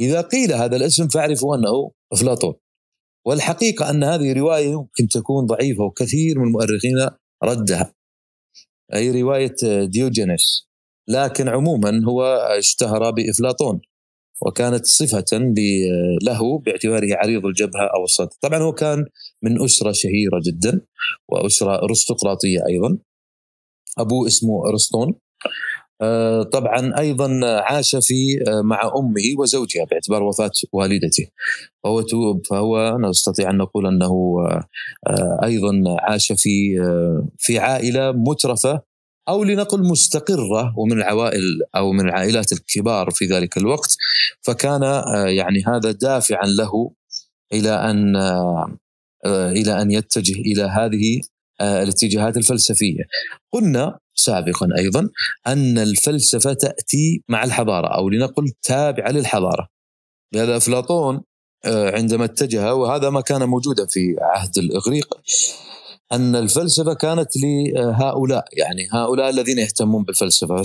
إذا 0.00 0.20
قيل 0.20 0.52
هذا 0.52 0.76
الاسم 0.76 1.08
فاعرفوا 1.08 1.56
أنه 1.56 1.90
أفلاطون. 2.12 2.54
والحقيقة 3.28 3.90
أن 3.90 4.04
هذه 4.04 4.32
رواية 4.32 4.66
يمكن 4.66 5.08
تكون 5.10 5.46
ضعيفة 5.46 5.84
وكثير 5.84 6.38
من 6.38 6.46
المؤرخين 6.46 7.08
ردها. 7.44 7.94
أي 8.94 9.22
رواية 9.22 9.56
ديوجينيس. 9.84 10.68
لكن 11.08 11.48
عموما 11.48 12.02
هو 12.08 12.22
اشتهر 12.58 13.10
بإفلاطون 13.10 13.80
وكانت 14.46 14.84
صفة 14.84 15.38
له 16.22 16.58
باعتباره 16.58 17.16
عريض 17.16 17.46
الجبهة 17.46 17.86
أو 17.96 18.04
الصدر 18.04 18.30
طبعا 18.42 18.58
هو 18.58 18.72
كان 18.72 19.04
من 19.42 19.64
أسرة 19.64 19.92
شهيرة 19.92 20.40
جدا 20.46 20.80
وأسرة 21.28 21.82
أرستقراطية 21.82 22.60
أيضا. 22.68 22.98
أبوه 23.98 24.26
اسمه 24.26 24.68
أرسطون 24.68 25.14
طبعا 26.52 26.98
أيضا 26.98 27.40
عاش 27.44 27.96
في 27.96 28.44
آه، 28.48 28.62
مع 28.62 28.80
أمه 28.96 29.38
وزوجها 29.38 29.84
باعتبار 29.84 30.22
وفاة 30.22 30.50
والدته 30.72 31.26
فهو 31.84 32.04
فهو 32.50 32.98
نستطيع 32.98 33.50
أن 33.50 33.56
نقول 33.56 33.86
أنه 33.86 34.36
آه، 35.06 35.40
أيضا 35.44 35.82
عاش 36.00 36.32
في 36.32 36.78
في 37.38 37.58
عائلة 37.58 38.12
مترفة 38.12 38.82
أو 39.28 39.44
لنقل 39.44 39.82
مستقرة 39.82 40.78
ومن 40.78 40.92
العوائل 40.92 41.62
أو 41.76 41.92
من 41.92 42.00
العائلات 42.08 42.52
الكبار 42.52 43.10
في 43.10 43.26
ذلك 43.26 43.56
الوقت 43.56 43.96
فكان 44.42 44.82
آه، 44.82 45.26
يعني 45.26 45.64
هذا 45.66 45.90
دافعا 45.90 46.46
له 46.46 46.90
إلى 47.52 47.70
أن 47.70 48.16
آه، 48.16 49.50
إلى 49.50 49.82
أن 49.82 49.90
يتجه 49.90 50.40
إلى 50.40 50.62
هذه 50.62 51.20
آه، 51.60 51.82
الاتجاهات 51.82 52.36
الفلسفية. 52.36 53.02
قلنا 53.52 53.98
سابقا 54.18 54.68
أيضا 54.78 55.08
أن 55.46 55.78
الفلسفة 55.78 56.52
تأتي 56.52 57.22
مع 57.28 57.44
الحضارة 57.44 57.86
أو 57.86 58.08
لنقل 58.08 58.50
تابعه 58.62 59.10
للحضارة. 59.10 59.68
لهذا 60.34 60.56
أفلاطون 60.56 61.20
عندما 61.66 62.24
اتجه 62.24 62.74
وهذا 62.74 63.10
ما 63.10 63.20
كان 63.20 63.44
موجودا 63.44 63.86
في 63.86 64.16
عهد 64.20 64.58
الإغريق 64.58 65.14
أن 66.12 66.36
الفلسفة 66.36 66.94
كانت 66.94 67.28
لهؤلاء 67.36 68.44
يعني 68.52 68.88
هؤلاء 68.92 69.30
الذين 69.30 69.58
يهتمون 69.58 70.04
بالفلسفة 70.04 70.62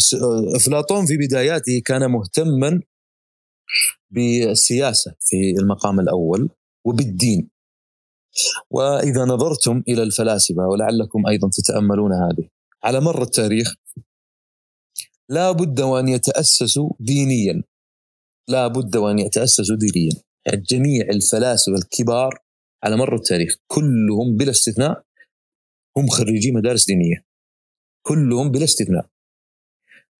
أفلاطون 0.55 1.05
في 1.05 1.17
بداياته 1.17 1.81
كان 1.85 2.11
مهتما 2.11 2.81
بالسياسة 4.11 5.15
في 5.19 5.55
المقام 5.59 5.99
الأول 5.99 6.49
وبالدين 6.85 7.49
وإذا 8.69 9.25
نظرتم 9.25 9.83
إلى 9.87 10.03
الفلاسفة 10.03 10.67
ولعلكم 10.67 11.27
أيضا 11.27 11.49
تتأملون 11.49 12.11
هذه 12.13 12.49
على 12.83 12.99
مر 12.99 13.21
التاريخ 13.21 13.75
لا 15.29 15.51
بد 15.51 15.81
وأن 15.81 16.07
يتاسسوا 16.07 16.89
دينيا. 16.99 17.63
لا 18.49 18.67
بد 18.67 18.95
وأن 18.95 19.19
يتاسسوا 19.19 19.75
دينيا. 19.75 20.11
جميع 20.47 21.05
الفلاسفة 21.09 21.75
الكبار 21.75 22.39
على 22.83 22.97
مر 22.97 23.15
التاريخ 23.15 23.55
كلهم 23.67 24.37
بلا 24.37 24.51
استثناء 24.51 25.03
هم 25.97 26.07
خريجي 26.07 26.51
مدارس 26.51 26.85
دينية. 26.85 27.25
كلهم 28.05 28.51
بلا 28.51 28.63
استثناء. 28.63 29.05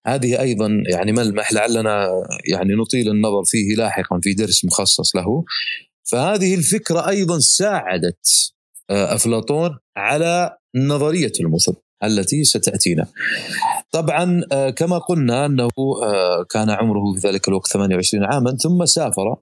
هذه 0.06 0.40
أيضا 0.40 0.82
يعني 0.92 1.12
ملمح 1.12 1.52
لعلنا 1.52 2.08
يعني 2.52 2.74
نطيل 2.74 3.08
النظر 3.08 3.44
فيه 3.44 3.76
لاحقا 3.76 4.20
في 4.22 4.34
درس 4.34 4.64
مخصص 4.64 5.16
له. 5.16 5.44
فهذه 6.02 6.54
الفكرة 6.54 7.08
أيضا 7.08 7.38
ساعدت 7.38 8.52
آه، 8.90 9.14
أفلاطون 9.14 9.78
على 9.96 10.56
نظرية 10.76 11.32
المثل. 11.40 11.74
التي 12.06 12.44
ستأتينا. 12.44 13.06
طبعا 13.90 14.42
آه، 14.52 14.70
كما 14.70 14.98
قلنا 14.98 15.46
أنه 15.46 15.70
آه، 16.02 16.44
كان 16.50 16.70
عمره 16.70 17.14
في 17.14 17.28
ذلك 17.28 17.48
الوقت 17.48 17.70
28 17.72 18.24
عاما 18.24 18.56
ثم 18.56 18.84
سافر 18.84 19.36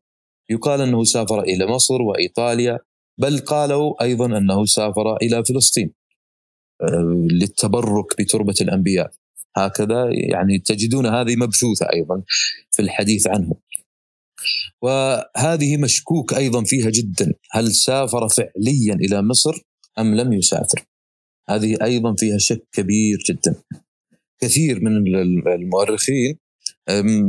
يقال 0.51 0.81
أنه 0.81 1.05
سافر 1.05 1.41
إلى 1.43 1.67
مصر 1.67 2.03
وإيطاليا 2.03 2.79
بل 3.19 3.39
قالوا 3.39 4.03
أيضا 4.03 4.27
أنه 4.39 4.65
سافر 4.65 5.17
إلى 5.17 5.45
فلسطين. 5.45 5.93
للتبرك 7.31 8.21
بتربة 8.21 8.55
الأنبياء 8.61 9.11
هكذا 9.57 10.09
يعني 10.11 10.59
تجدون 10.59 11.07
هذه 11.07 11.37
مبثوثة 11.37 11.87
أيضا 11.93 12.23
في 12.71 12.83
الحديث 12.83 13.27
عنه 13.27 13.55
وهذه 14.83 15.77
مشكوك 15.77 16.35
أيضا 16.35 16.65
فيها 16.65 16.91
جدا 16.91 17.33
هل 17.51 17.73
سافر 17.73 18.29
فعليا 18.29 18.95
إلى 18.95 19.23
مصر 19.23 19.63
أم 19.99 20.15
لم 20.15 20.33
يسافر 20.33 20.85
هذه 21.49 21.77
أيضا 21.83 22.15
فيها 22.19 22.39
شك 22.39 22.63
كبير 22.73 23.19
جدا. 23.31 23.63
كثير 24.41 24.81
من 24.81 24.97
المؤرخين 25.47 26.39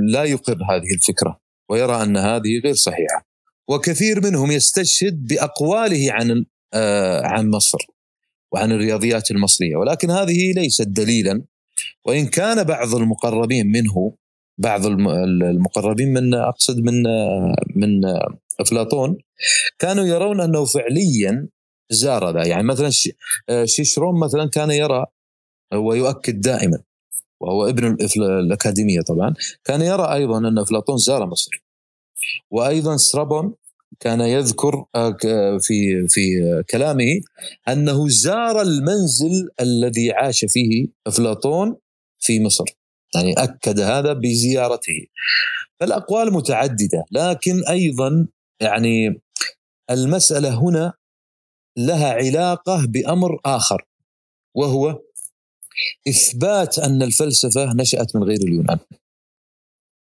لا 0.08 0.24
يقر 0.24 0.58
هذه 0.72 0.94
الفكرة 0.94 1.40
ويرى 1.70 2.04
أن 2.04 2.18
هذه 2.18 2.60
غير 2.64 2.74
صحيحة. 2.74 3.28
وكثير 3.70 4.24
منهم 4.24 4.52
يستشهد 4.52 5.28
بأقواله 5.28 6.12
عن 6.12 6.46
آه، 6.74 7.22
عن 7.26 7.50
مصر 7.50 7.78
وعن 8.52 8.72
الرياضيات 8.72 9.32
المصرية. 9.32 9.76
ولكن 9.76 10.12
هذه 10.12 10.52
ليست 10.52 10.88
دليلا. 10.88 11.44
وإن 12.06 12.28
كان 12.28 12.64
بعض 12.64 12.96
المقربين 12.96 13.68
منه 13.68 14.16
بعض 14.58 14.86
المقربين 14.86 16.14
من 16.14 16.34
أقصد 16.34 16.78
من 16.80 17.04
من 17.76 18.02
أفلاطون 18.60 19.18
كانوا 19.80 20.06
يرون 20.06 20.42
أنه 20.42 20.66
فعليا 20.66 21.48
زار 21.94 22.38
ذا 22.38 22.48
يعني 22.48 22.64
مثلا 22.64 22.90
شيشرون 23.66 24.20
مثلا 24.20 24.50
كان 24.50 24.72
يرى 24.72 25.06
ويؤكد 25.74 26.42
دائما 26.42 26.84
وهو 27.44 27.70
ابن 27.70 27.98
الأكاديمية 28.18 29.02
طبعا 29.02 29.34
كان 29.64 29.82
يرى 29.82 30.14
أيضا 30.14 30.38
أن 30.38 30.58
أفلاطون 30.58 30.98
زار 30.98 31.26
مصر. 31.26 31.64
وأيضا 32.52 32.98
سترابون 32.98 33.56
كان 34.00 34.22
يذكر 34.22 34.86
آه، 34.96 35.18
في 35.62 36.08
في 36.08 36.24
كلامه 36.70 37.22
أنه 37.68 38.08
زار 38.08 38.62
المنزل 38.62 39.50
الذي 39.60 40.12
عاش 40.12 40.46
فيه 40.46 40.88
أفلاطون 41.08 41.76
في 42.20 42.44
مصر. 42.44 42.66
يعني 43.16 43.34
أكد 43.34 43.80
هذا 43.80 44.14
بزيارته. 44.14 45.06
فالأقوال 45.80 46.34
متعددة 46.34 47.06
لكن 47.12 47.64
أيضا 47.70 48.28
يعني 48.62 49.22
المسألة 49.90 50.60
هنا 50.60 50.94
لها 51.78 52.14
علاقة 52.14 52.86
بأمر 52.86 53.40
آخر 53.46 53.86
وهو 54.56 55.00
إثبات 56.08 56.80
أن 56.80 57.04
الفلسفة 57.04 57.74
نشأت 57.74 58.16
من 58.16 58.24
غير 58.24 58.38
اليونان. 58.38 58.80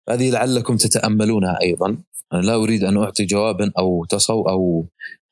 هذه 0.09 0.31
لعلكم 0.31 0.77
تتأملونها 0.77 1.59
أيضا. 1.63 2.03
أنا 2.33 2.41
لا 2.41 2.55
أريد 2.55 2.85
أن 2.85 2.97
أعطي 2.97 3.25
جوابا 3.25 3.73
أو 3.79 4.05
تصو 4.05 4.43
أو 4.43 4.87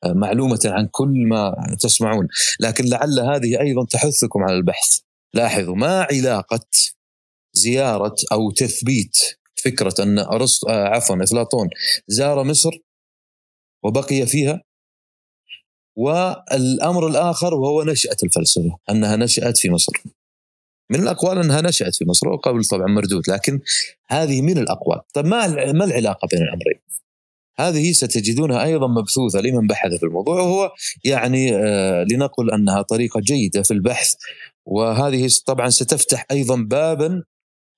معلومة 0.05 0.59
عن 0.65 0.87
كل 0.91 1.27
ما 1.27 1.75
تسمعون 1.79 2.27
لكن 2.59 2.85
لعل 2.85 3.19
هذه 3.19 3.59
أيضا 3.59 3.85
تحثكم 3.85 4.43
على 4.43 4.55
البحث. 4.55 4.99
لاحظوا 5.33 5.75
ما 5.75 6.07
علاقة 6.11 6.67
زيارة 7.53 8.15
أو 8.31 8.51
تثبيت 8.51 9.17
فكرة 9.63 9.93
أن 9.99 10.19
أرسط 10.19 10.67
آه 10.69 10.87
عفوا 10.87 11.23
أفلاطون 11.23 11.69
زار 12.07 12.43
مصر 12.43 12.71
وبقي 13.83 14.25
فيها؟ 14.25 14.61
والأمر 15.95 17.07
الآخر 17.07 17.53
وهو 17.53 17.83
نشأة 17.83 18.17
الفلسفة 18.23 18.77
أنها 18.89 19.15
نشأت 19.15 19.57
في 19.57 19.69
مصر. 19.69 19.93
من 20.91 20.99
الأقوال 20.99 21.37
أنها 21.37 21.61
نشأت 21.61 21.95
في 21.95 22.05
مصر 22.05 22.27
وقبل 22.29 22.65
طبعا 22.65 22.87
مردود 22.87 23.29
لكن 23.29 23.59
هذه 24.07 24.41
من 24.41 24.57
الأقوال. 24.57 25.01
طيب 25.13 25.25
ما 25.25 25.47
ما 25.71 25.85
العلاقة 25.85 26.27
بين 26.31 26.41
الأمرين؟ 26.41 26.79
هذه 27.57 27.91
ستجدونها 27.91 28.63
أيضا 28.63 28.87
مبثوثة 28.87 29.41
لمن 29.41 29.67
بحث 29.67 29.93
في 29.93 30.03
الموضوع 30.03 30.41
وهو 30.41 30.71
يعني 31.03 31.55
آه 31.55 32.03
لنقل 32.03 32.51
أنها 32.51 32.81
طريقة 32.81 33.19
جيدة 33.19 33.61
في 33.61 33.71
البحث. 33.71 34.15
وهذه 34.65 35.29
طبعا 35.45 35.69
ستفتح 35.69 36.25
أيضا 36.31 36.55
بابا 36.55 37.23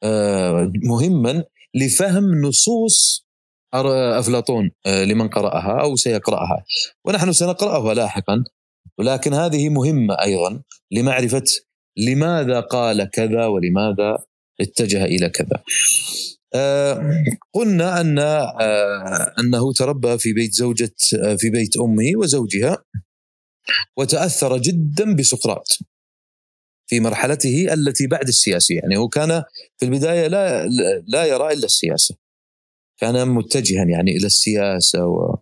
آه 0.03 0.71
مهما 0.83 1.43
لفهم 1.75 2.41
نصوص 2.41 3.26
أفلاطون 4.19 4.72
آه 4.86 5.03
لمن 5.03 5.27
قرأها 5.29 5.81
أو 5.81 5.96
سيقرأها. 5.96 6.65
ونحن 7.05 7.31
سنقرأها 7.31 7.93
لاحقا 7.93 8.43
ولكن 8.98 9.34
هذه 9.34 9.69
مهمة 9.69 10.13
أيضا 10.22 10.62
لمعرفة 10.91 11.43
لماذا 11.98 12.60
قال 12.60 13.10
كذا 13.10 13.46
ولماذا 13.46 14.17
اتجه 14.62 15.05
إلى 15.05 15.29
كذا. 15.29 15.63
آه 16.53 17.01
قلنا 17.53 18.01
أن 18.01 18.19
آه 18.19 19.34
أنه 19.39 19.74
تربى 19.74 20.17
في 20.17 20.34
بيت 20.34 20.53
زوجة 20.53 20.96
في 21.38 21.50
بيت 21.50 21.77
أمه 21.77 22.12
وزوجها 22.17 22.77
وتأثر 23.98 24.57
جدا 24.57 25.15
بسقراط 25.15 25.67
في 26.89 27.00
مرحلته 27.00 27.74
التي 27.74 28.07
بعد 28.07 28.27
السياسة 28.27 28.75
يعني 28.75 28.98
هو 28.98 29.07
كان 29.07 29.43
في 29.77 29.86
البداية 29.86 30.27
لا 30.27 30.67
لا 31.07 31.25
يرى 31.25 31.53
إلا 31.53 31.65
السياسة. 31.65 32.15
كان 32.98 33.30
متجها 33.30 33.84
يعني 33.84 34.12
إلى 34.12 34.25
السياسة 34.25 35.06
و 35.06 35.38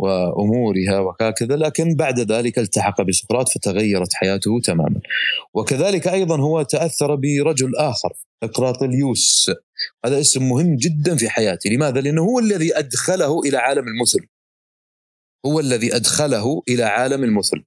وأمورها 0.00 0.98
وهكذا 0.98 1.56
لكن 1.56 1.94
بعد 1.94 2.20
ذلك 2.20 2.58
التحق 2.58 3.02
بسقراط 3.02 3.48
فتغيرت 3.48 4.14
حياته 4.14 4.60
تماما. 4.64 5.00
وكذلك 5.54 6.08
أيضا 6.08 6.40
هو 6.40 6.62
تأثر 6.62 7.14
برجل 7.14 7.76
آخر 7.76 8.12
اقراطليوس 8.42 9.50
هذا 10.04 10.20
اسم 10.20 10.48
مهم 10.48 10.76
جدا 10.76 11.16
في 11.16 11.28
حياته 11.28 11.70
لماذا؟ 11.70 12.00
لأنه 12.00 12.22
هو 12.22 12.38
الذي 12.38 12.78
أدخله 12.78 13.40
إلى 13.40 13.56
عالم 13.56 13.84
المثل. 13.88 14.26
هو 15.46 15.60
الذي 15.60 15.96
أدخله 15.96 16.62
إلى 16.68 16.82
عالم 16.82 17.24
المثل. 17.24 17.64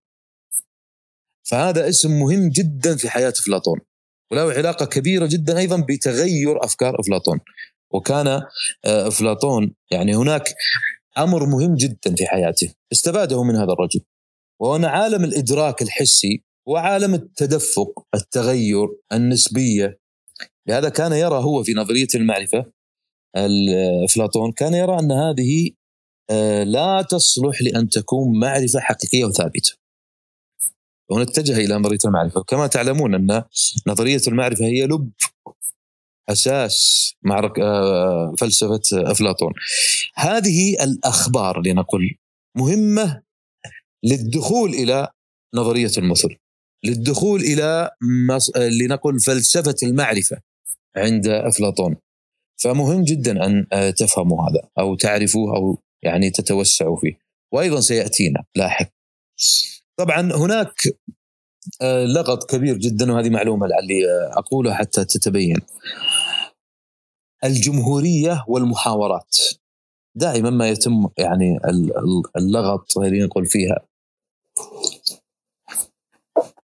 فهذا 1.49 1.89
اسم 1.89 2.19
مهم 2.19 2.49
جدا 2.49 2.95
في 2.95 3.09
حياة 3.09 3.33
أفلاطون. 3.41 3.79
وله 4.31 4.53
علاقة 4.53 4.85
كبيرة 4.85 5.25
جدا 5.31 5.57
أيضا 5.57 5.85
بتغير 5.89 6.65
أفكار 6.65 6.99
أفلاطون. 6.99 7.39
وكان 7.93 8.41
أفلاطون 8.85 9.75
يعني 9.91 10.15
هناك 10.15 10.55
أمر 11.17 11.45
مهم 11.45 11.75
جدا 11.75 12.15
في 12.15 12.25
حياته. 12.25 12.73
استفاده 12.91 13.43
من 13.43 13.55
هذا 13.55 13.73
الرجل. 13.73 14.01
ان 14.75 14.85
عالم 14.85 15.23
الإدراك 15.23 15.81
الحسي 15.81 16.43
وعالم 16.67 17.13
التدفق 17.13 18.07
التغير 18.15 18.87
النسبية. 19.13 19.99
لهذا 20.67 20.89
كان 20.89 21.11
يرى 21.11 21.35
هو 21.43 21.63
في 21.63 21.73
نظرية 21.73 22.07
المعرفة 22.15 22.65
افلاطون 24.05 24.51
كان 24.51 24.73
يرى 24.73 24.99
أن 24.99 25.11
هذه 25.11 25.71
لا 26.63 27.01
تصلح 27.09 27.61
لأن 27.61 27.89
تكون 27.89 28.39
معرفة 28.39 28.79
حقيقية 28.79 29.25
وثابتة. 29.25 29.73
ونتجه 31.11 31.57
إلى 31.57 31.75
نظرية 31.75 31.97
المعرفة. 32.05 32.43
كما 32.43 32.67
تعلمون 32.67 33.15
أن 33.15 33.43
نظرية 33.87 34.21
المعرفة 34.27 34.65
هي 34.65 34.85
لب 34.85 35.11
أساس 36.29 37.13
معركه 37.23 37.63
فلسفة 38.35 38.81
أفلاطون. 38.93 39.53
هذه 40.15 40.83
الأخبار 40.83 41.61
لنقل 41.61 42.15
مهمة 42.57 43.23
للدخول 44.03 44.69
إلى 44.69 45.07
نظرية 45.55 45.91
المثل 45.97 46.35
للدخول 46.85 47.41
إلى 47.41 47.89
لنقل 48.81 49.19
فلسفة 49.19 49.75
المعرفة 49.83 50.37
عند 50.95 51.27
أفلاطون. 51.27 51.95
فمهم 52.63 53.03
جدا 53.03 53.45
أن 53.45 53.67
تفهموا 53.97 54.49
هذا 54.49 54.69
أو 54.79 54.95
تعرفوه 54.95 55.55
أو 55.55 55.77
يعني 56.03 56.29
تتوسعوا 56.29 56.97
فيه. 56.97 57.19
وأيضا 57.53 57.81
سيأتينا 57.81 58.43
لاحق. 58.55 58.89
طبعا 59.99 60.21
هناك 60.21 60.73
لغط 62.15 62.49
كبير 62.49 62.77
جدا 62.77 63.11
وهذه 63.11 63.29
معلومة 63.29 63.67
لعلي 63.67 64.05
أقولها 64.31 64.73
حتى 64.73 65.05
تتبين. 65.05 65.57
الجمهورية 67.43 68.45
والمحاورات. 68.47 69.37
دائما 70.15 70.49
ما 70.49 70.69
يتم 70.69 71.09
يعني 71.17 71.59
اللغط 72.37 72.91
خلينا 72.95 73.25
نقول 73.25 73.45
فيها. 73.45 73.87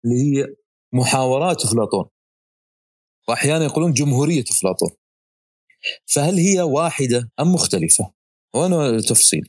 اللي 0.05 0.17
هي 0.17 0.55
محاورات 0.95 1.65
أفلاطون. 1.65 2.05
واحيانا 3.29 3.65
يقولون 3.65 3.93
جمهورية 3.93 4.45
أفلاطون. 4.51 4.91
فهل 6.07 6.35
هي 6.35 6.63
واحدة 6.63 7.31
أم 7.41 7.53
مختلفة؟ 7.53 8.13
وأنا 8.55 8.89
التفصيل 8.89 9.49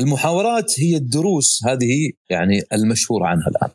المحاورات 0.00 0.80
هي 0.80 0.96
الدروس 0.96 1.64
هذه 1.64 2.12
يعني 2.30 2.62
المشهور 2.72 3.24
عنها 3.24 3.48
الآن. 3.48 3.70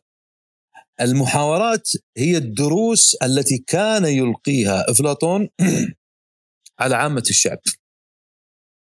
المحاورات 1.02 1.90
هي 2.18 2.38
الدروس 2.38 3.16
التي 3.24 3.58
كان 3.68 4.06
يلقيها 4.06 4.92
أفلاطون 4.92 5.50
على 6.80 6.96
عامة 6.96 7.24
الشعب. 7.30 7.60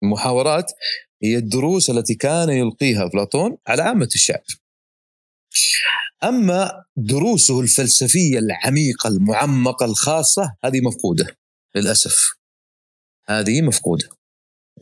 المحاورات 0.02 0.72
هي 1.22 1.36
الدروس 1.36 1.90
التي 1.90 2.14
كان 2.14 2.50
يلقيها 2.50 3.06
أفلاطون 3.06 3.58
على 3.66 3.82
عامة 3.82 4.08
الشعب. 4.14 4.42
أما 6.24 6.84
دروسه 6.96 7.60
الفلسفية 7.60 8.38
العميقة 8.38 9.08
المعمقة 9.08 9.86
الخاصة 9.86 10.56
هذه 10.64 10.80
مفقودة 10.80 11.36
للأسف. 11.74 12.36
هذه 13.28 13.62
مفقودة. 13.62 14.08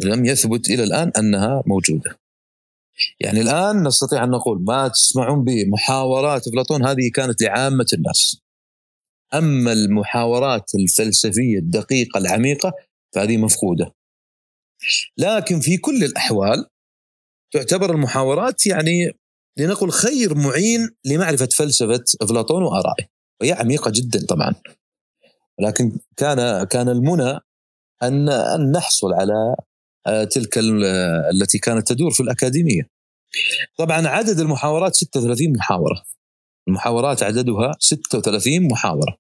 لم 0.01 0.25
يثبت 0.25 0.71
إلى 0.71 0.85
الآن 0.85 1.13
أنها 1.19 1.63
موجودة. 1.67 2.24
يعني 3.21 3.41
الآن 3.41 3.83
نستطيع 3.83 4.25
أن 4.25 4.31
نقول 4.31 4.65
ما 4.65 4.89
تسمعون 4.89 5.45
بمحاورات 5.45 6.49
أفلاطون 6.49 6.87
هذه 6.87 7.11
كانت 7.15 7.43
لعامة 7.43 7.87
الناس 7.93 8.41
أما 9.35 9.73
المحاورات 9.73 10.71
الفلسفية 10.75 11.59
الدقيقة 11.59 12.19
العميقة 12.19 12.73
فهذه 13.15 13.37
مفقودة. 13.37 13.95
لكن 15.19 15.61
في 15.61 15.77
كل 15.77 16.05
الأحوال 16.05 16.67
تعتبر 17.53 17.91
المحاورات 17.91 18.67
يعني 18.67 19.11
لنقل 19.59 19.91
خير 19.91 20.35
معين 20.35 20.91
لمعرفة 21.05 21.49
فلسفة 21.57 22.05
أفلاطون 22.23 22.63
وآرائه 22.63 23.07
وهي 23.41 23.53
عميقة 23.53 23.93
جدا 23.95 24.27
طبعا. 24.27 24.55
ولكن 25.59 25.99
كان 26.17 26.65
كان 26.65 26.89
المنى 26.89 27.41
ان 28.03 28.29
أن 28.29 28.73
نحصل 28.73 29.13
على 29.13 29.57
تلك 30.31 30.59
التي 31.33 31.59
كانت 31.59 31.89
تدور 31.89 32.11
في 32.11 32.21
الأكاديمية. 32.21 32.91
طبعا 33.79 34.09
عدد 34.09 34.41
المحاورات 34.41 34.95
36 34.95 35.53
محاورة. 35.53 36.03
المحاورات 36.69 37.23
عددها 37.23 37.77
36 37.79 38.69
محاورة. 38.69 39.19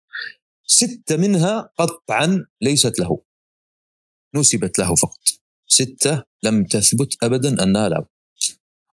ستة 0.66 1.16
منها 1.16 1.70
قطعا 1.79 2.47
ليست 2.62 2.99
له. 2.99 3.23
نسبت 4.35 4.79
له 4.79 4.94
فقط. 4.94 5.20
ستة 5.66 6.23
لم 6.42 6.64
تثبت 6.64 7.16
ابدا 7.23 7.62
أنها 7.62 7.88
له. 7.88 8.07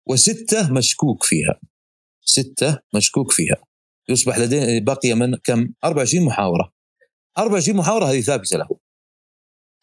وستة 0.07 0.73
مشكوك 0.73 1.25
فيها. 1.25 1.61
ستة 2.25 2.79
مشكوك 2.95 3.33
فيها. 3.33 3.57
يصبح 4.09 4.39
لدينا 4.39 4.85
بقي 4.85 5.15
من 5.15 5.37
كم؟ 5.37 5.69
24 5.85 6.25
محاورة. 6.25 6.73
24 7.39 7.79
محاورة 7.79 8.05
هذه 8.05 8.21
ثابتة 8.21 8.57
له. 8.57 8.69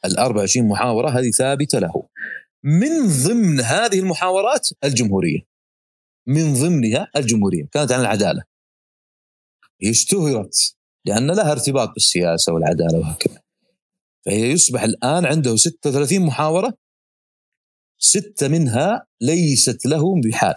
ال 0.06 0.20
24 0.20 0.68
محاورة 0.68 1.10
هذه 1.10 1.32
ثابتة 1.32 1.80
له. 1.80 2.08
من 2.64 3.08
ضمن 3.08 3.60
هذه 3.60 4.00
المحاورات 4.00 4.70
الجمهورية. 4.84 5.40
من 6.28 6.54
ضمنها 6.54 7.08
الجمهورية، 7.16 7.68
كانت 7.72 7.92
عن 7.92 8.02
العدالة. 8.02 8.44
هي 9.82 9.90
اشتهرت 9.90 10.76
لأن 11.06 11.32
لها 11.32 11.52
ارتباط 11.52 11.90
بالسياسة 11.90 12.54
والعدالة 12.54 13.00
وهكذا. 13.00 13.42
فهي 14.26 14.52
يصبح 14.52 14.84
الآن 14.84 15.26
عنده 15.26 15.56
36 15.56 16.26
محاورة 16.26 16.78
ستة 17.98 18.48
منها 18.48 19.08
ليست 19.22 19.86
له 19.86 20.22
بحال 20.22 20.56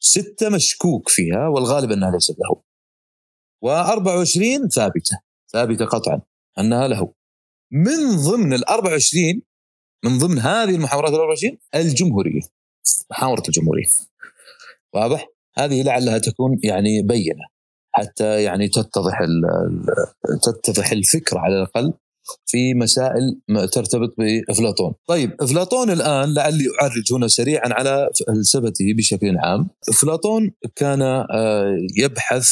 ستة 0.00 0.48
مشكوك 0.48 1.08
فيها 1.08 1.48
والغالب 1.48 1.92
أنها 1.92 2.10
ليست 2.10 2.36
له 2.38 2.62
و24 3.64 4.68
ثابتة 4.68 5.20
ثابتة 5.52 5.84
قطعا 5.84 6.20
أنها 6.58 6.88
له 6.88 7.14
من 7.72 8.16
ضمن 8.16 8.52
ال 8.52 8.68
24 8.68 9.42
من 10.04 10.18
ضمن 10.18 10.38
هذه 10.38 10.74
المحاورات 10.74 11.12
ال 11.12 11.18
24 11.18 11.58
الجمهورية 11.74 12.40
محاورة 13.10 13.42
الجمهورية 13.48 13.86
واضح؟ 14.94 15.26
هذه 15.58 15.82
لعلها 15.82 16.18
تكون 16.18 16.58
يعني 16.64 17.02
بينة 17.02 17.44
حتى 17.92 18.42
يعني 18.42 18.68
تتضح 18.68 19.18
تتضح 20.42 20.92
الفكرة 20.92 21.38
على 21.38 21.54
الأقل 21.54 21.92
في 22.46 22.74
مسائل 22.74 23.40
ترتبط 23.72 24.14
بأفلاطون. 24.18 24.94
طيب 25.06 25.30
أفلاطون 25.40 25.90
الآن 25.90 26.34
لعلي 26.34 26.64
أعرج 26.82 27.12
هنا 27.12 27.28
سريعا 27.28 27.68
على 27.72 28.08
فلسفته 28.26 28.94
بشكل 28.96 29.38
عام. 29.38 29.68
أفلاطون 29.88 30.50
كان 30.76 31.02
آه، 31.02 31.76
يبحث 31.96 32.48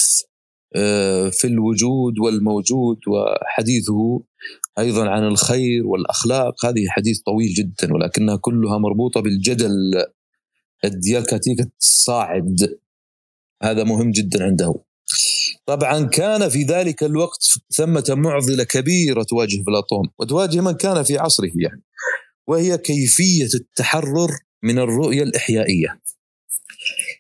آه، 0.77 1.29
في 1.29 1.47
الوجود 1.47 2.19
والموجود 2.19 2.97
وحديثه 3.09 4.23
أيضا 4.79 5.09
عن 5.09 5.25
الخير 5.25 5.87
والأخلاق. 5.87 6.67
هذه 6.67 6.89
حديث 6.89 7.21
طويل 7.21 7.55
جدا 7.55 7.95
ولكنها 7.95 8.37
كلها 8.37 8.79
مربوطة 8.79 9.21
بالجدل. 9.21 10.05
الديالكتيك 10.85 11.59
الصاعد 11.81 12.79
هذا 13.63 13.85
مهم 13.85 14.11
جدا 14.11 14.45
عنده. 14.45 14.75
طبعا 15.67 16.05
كان 16.05 16.49
في 16.49 16.63
ذلك 16.63 17.03
الوقت 17.03 17.45
ثمة 17.77 18.05
معضلة 18.09 18.65
كبيرة 18.65 19.23
تواجه 19.23 19.63
أفلاطون 19.63 20.09
وتواجه 20.19 20.61
من 20.61 20.73
كان 20.73 21.03
في 21.03 21.19
عصره 21.19 21.51
يعني 21.55 21.83
وهي 22.47 22.79
كيفية 22.79 23.49
التحرر 23.55 24.31
من 24.63 24.79
الرؤية 24.79 25.23
الإحيائية. 25.23 26.01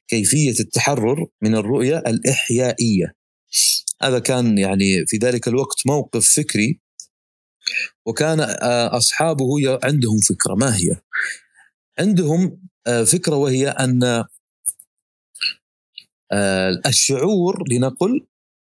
كيفية 0.08 0.60
التحرر 0.60 1.26
من 1.42 1.54
الرؤية 1.54 1.98
الإحيائية. 1.98 3.14
هذا 4.02 4.18
كان 4.18 4.58
يعني 4.58 5.06
في 5.06 5.16
ذلك 5.16 5.48
الوقت 5.48 5.86
موقف 5.86 6.28
فكري 6.36 6.80
وكان 8.06 8.40
آه، 8.40 8.96
أصحابه 8.96 9.78
عندهم 9.84 10.20
فكرة. 10.20 10.54
ما 10.54 10.76
هي؟ 10.76 10.96
عندهم 11.98 12.68
آه، 12.86 13.04
فكرة 13.04 13.36
وهي 13.36 13.68
أن 13.68 14.24
آه، 16.32 16.80
الشعور 16.86 17.64
لنقل 17.70 18.26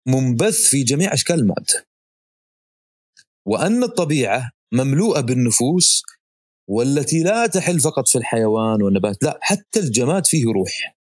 منبث 0.08 0.62
في 0.70 0.84
جميع 0.84 1.14
أشكال 1.14 1.40
المادة. 1.40 1.88
وأن 3.48 3.84
الطبيعة 3.84 4.52
مملوءة 4.72 5.22
بالنفوس 5.22 6.04
والتي 6.70 7.24
لا 7.24 7.48
تحل 7.48 7.80
فقط 7.80 8.08
في 8.08 8.18
الحيوان 8.18 8.82
والنبات 8.82 9.24
لا 9.24 9.40
حتى 9.42 9.80
الجماد 9.80 10.28
فيه 10.28 10.46
روح. 10.46 10.96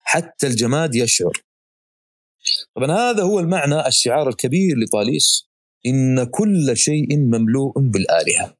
حتى 0.00 0.46
الجماد 0.46 0.94
يشعر. 0.94 1.32
طبعا 2.76 2.92
هذا 2.92 3.22
هو 3.22 3.40
المعنى 3.40 3.86
الشعار 3.86 4.28
الكبير 4.28 4.76
لطاليس. 4.78 5.49
إن 5.86 6.24
كل 6.24 6.76
شيء 6.76 7.18
مملوء 7.18 7.72
بالآلهة. 7.78 8.54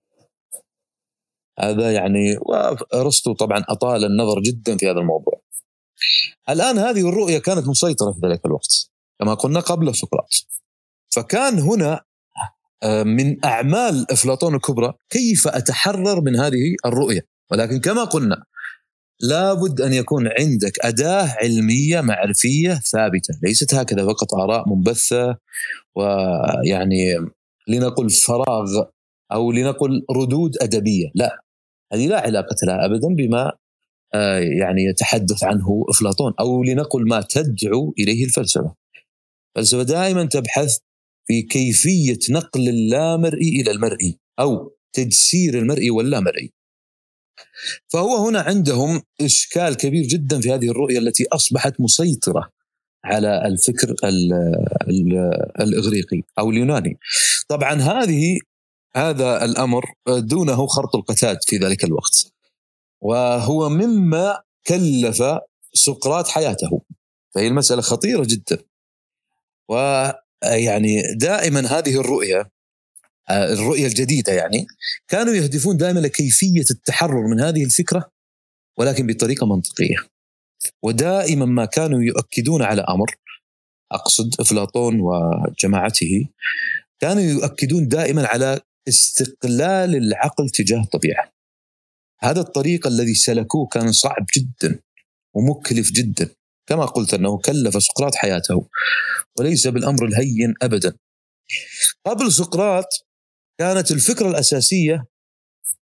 هذا 1.59 1.93
يعني 1.93 2.37
وأرسطو 2.41 3.33
طبعا 3.33 3.65
أطال 3.69 4.05
النظر 4.05 4.41
جدا 4.41 4.77
في 4.77 4.91
هذا 4.91 4.99
الموضوع. 4.99 5.43
الآن 6.49 6.79
هذه 6.79 7.09
الرؤية 7.09 7.39
كانت 7.39 7.69
مسيطرة 7.69 8.13
في 8.13 8.21
ذلك 8.27 8.47
الوقت 8.47 8.91
كما 9.21 9.35
قلنا 9.35 9.61
قبل 9.61 9.95
سقراط. 9.95 10.35
فكان 11.15 11.59
هنا 11.59 12.01
آه، 12.83 13.03
من 13.03 13.45
أعمال 13.45 14.07
أفلاطون 14.11 14.55
الكبرى 14.55 14.93
كيف 15.11 15.49
أتحرر 15.49 16.21
من 16.21 16.37
هذه 16.37 16.77
الرؤية. 16.87 17.27
ولكن 17.51 17.81
كما 17.81 18.05
قلنا 18.05 18.45
لابد 19.21 19.81
أن 19.81 19.93
يكون 19.93 20.29
عندك 20.39 20.85
أداة 20.85 21.37
علمية 21.43 22.01
معرفية 22.01 22.75
ثابتة 22.75 23.35
ليست 23.43 23.75
هكذا 23.75 24.07
فقط 24.07 24.35
آراء 24.35 24.69
منبثة 24.69 25.37
ويعني 25.97 27.15
لنقل 27.69 28.11
فراغ 28.11 28.85
أو 29.33 29.53
لنقل 29.53 30.05
ردود 30.11 30.57
أدبية 30.63 31.11
لا 31.15 31.41
هذه 31.93 32.07
لا 32.07 32.21
علاقة 32.21 32.57
لها 32.67 32.85
أبدا 32.85 33.09
بما 33.09 33.53
آه، 34.15 34.39
يعني 34.39 34.85
يتحدث 34.85 35.45
عنه 35.45 35.85
أفلاطون 35.89 36.33
أو 36.41 36.63
لنقل 36.63 37.09
ما 37.09 37.21
تدعو 37.31 37.95
إليه 37.99 38.25
الفلسفة. 38.25 38.75
الفلسفة 39.57 39.83
دائما 39.83 40.25
تبحث 40.25 40.79
في 41.27 41.43
كيفية 41.43 42.19
نقل 42.31 42.69
اللامرئي 42.69 43.61
إلى 43.61 43.71
المرئي 43.71 44.19
أو 44.41 44.77
تجسير 44.93 45.59
المرئي 45.59 45.91
واللامرئي. 45.91 46.53
فهو 47.89 48.27
هنا 48.27 48.41
عندهم 48.41 49.03
إشكال 49.21 49.77
كبير 49.77 50.05
جدا 50.05 50.41
في 50.41 50.53
هذه 50.53 50.71
الرؤية 50.71 50.99
التي 50.99 51.27
أصبحت 51.33 51.81
مسيطرة 51.81 52.51
على 53.05 53.47
الفكر 53.47 53.95
ال 54.05 54.33
ال 54.89 55.17
الإغريقي 55.61 56.23
أو 56.39 56.51
اليوناني. 56.51 56.99
طبعا 57.49 57.75
هذه 57.75 58.39
هذا 58.97 59.45
الأمر 59.45 59.85
دونه 60.09 60.67
خرط 60.67 60.97
القتاد 60.97 61.39
في 61.47 61.57
ذلك 61.57 61.85
الوقت. 61.85 62.33
وهو 63.01 63.69
مما 63.69 64.43
كلف 64.67 65.23
سقراط 65.75 66.29
حياته 66.29 66.83
فهي 67.35 67.47
المسألة 67.47 67.83
خطيرة 67.83 68.27
جدا 68.29 68.59
ويعني 69.69 71.03
دائما 71.15 71.61
هذه 71.61 72.01
الرؤية 72.01 72.51
الرؤية 73.31 73.87
الجديدة 73.87 74.33
يعني 74.33 74.67
كانوا 75.09 75.35
يهدفون 75.35 75.77
دائما 75.77 76.01
لكيفية 76.01 76.65
التحرر 76.71 77.27
من 77.27 77.41
هذه 77.41 77.65
الفكرة 77.65 78.11
ولكن 78.79 79.07
بطريقة 79.07 79.47
منطقية 79.47 79.97
ودائما 80.83 81.47
ما 81.47 81.65
كانوا 81.65 82.03
يؤكدون 82.03 82.63
على 82.63 82.83
أمر 82.89 83.17
أقصد 83.93 84.41
أفلاطون 84.41 85.01
وجماعته 85.01 86.29
كانوا 87.01 87.23
يؤكدون 87.23 87.89
دائما 87.89 88.27
على 88.27 88.61
استقلال 88.89 89.97
العقل 89.97 90.51
تجاه 90.51 90.83
الطبيعة 90.83 91.33
هذا 92.23 92.41
الطريق 92.41 92.87
الذي 92.87 93.15
سلكوه 93.15 93.67
كان 93.67 93.93
صعب 93.93 94.27
جدا 94.37 94.81
ومكلف 95.35 95.93
جدا. 95.93 96.29
كما 96.67 96.85
قلت 96.85 97.15
أنه 97.15 97.39
كلف 97.39 97.83
سقراط 97.83 98.15
حياته 98.15 98.69
وليس 99.39 99.67
بالأمر 99.67 100.07
الهين 100.07 100.55
ابدا. 100.63 100.97
قبل 102.07 102.33
سقراط 102.33 102.87
كانت 103.59 103.91
الفكرة 103.91 104.31
الأساسية 104.31 105.05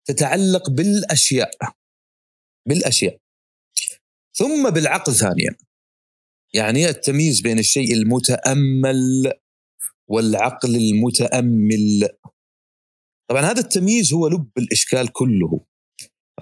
تتعلق 0.04 0.70
بالأشياء 0.70 1.50
بالأشياء. 2.68 3.21
ثم 4.34 4.70
بالعقل 4.70 5.12
ثانيا. 5.12 5.56
يعني 6.54 6.88
التمييز 6.88 7.40
بين 7.40 7.58
الشيء 7.58 7.92
المتأمل 7.94 9.32
والعقل 10.08 10.76
المتأمل. 10.76 12.08
طبعا 13.30 13.42
هذا 13.42 13.60
التمييز 13.60 14.12
هو 14.12 14.28
لب 14.28 14.50
الإشكال 14.58 15.12
كله. 15.12 15.60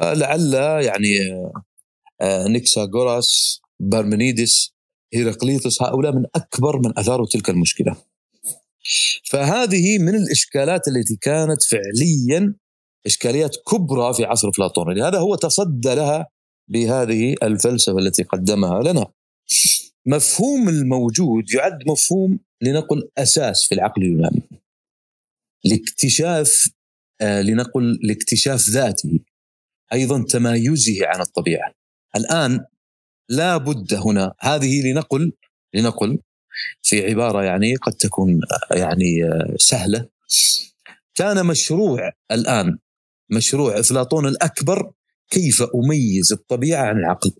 لعل 0.00 0.54
يعني 0.84 1.18
آه، 2.20 2.48
نيكساغوراس 2.48 3.60
بارمنيدس 3.80 4.74
هيراقليطس 5.14 5.82
هؤلاء 5.82 6.12
من 6.12 6.24
أكبر 6.34 6.78
من 6.78 6.98
أثاروا 6.98 7.26
تلك 7.26 7.50
المشكلة. 7.50 7.96
فهذه 9.30 9.98
من 9.98 10.14
الإشكالات 10.14 10.88
التي 10.88 11.16
كانت 11.16 11.62
فعليا 11.62 12.54
إشكاليات 13.06 13.56
كبرى 13.66 14.14
في 14.14 14.24
عصر 14.24 14.48
افلاطون، 14.48 14.94
لهذا 14.98 15.18
هو 15.18 15.34
تصدى 15.34 15.94
لها 15.94 16.26
بهذه 16.70 17.34
الفلسفة 17.42 17.98
التي 17.98 18.22
قدمها 18.22 18.82
لنا. 18.82 19.06
مفهوم 20.06 20.68
الموجود 20.68 21.52
يعد 21.54 21.88
مفهوم 21.88 22.38
لنقل 22.62 23.08
أساس 23.18 23.64
في 23.68 23.74
العقل 23.74 24.02
اليوناني. 24.02 24.42
لاكتشاف 25.64 26.70
آه، 27.20 27.42
لنقل 27.42 27.98
لاكتشاف 28.02 28.68
ذاته 28.68 29.18
أيضا 29.92 30.24
تمايزه 30.24 31.06
عن 31.06 31.20
الطبيعة. 31.20 31.74
الآن 32.16 32.64
لا 33.28 33.56
بد 33.56 33.94
هنا 33.94 34.34
هذه 34.40 34.82
لنقل 34.82 35.32
لنقل 35.74 36.18
في 36.82 37.06
عبارة 37.06 37.42
يعني 37.42 37.76
قد 37.76 37.92
تكون 37.92 38.40
يعني 38.70 39.30
سهلة 39.56 40.08
كان 41.14 41.46
مشروع 41.46 42.12
الآن 42.30 42.78
مشروع 43.30 43.80
إفلاطون 43.80 44.26
الأكبر 44.26 44.92
كيف 45.30 45.62
أميز 45.62 46.32
الطبيعة 46.32 46.84
عن 46.86 46.98
العقل. 46.98 47.32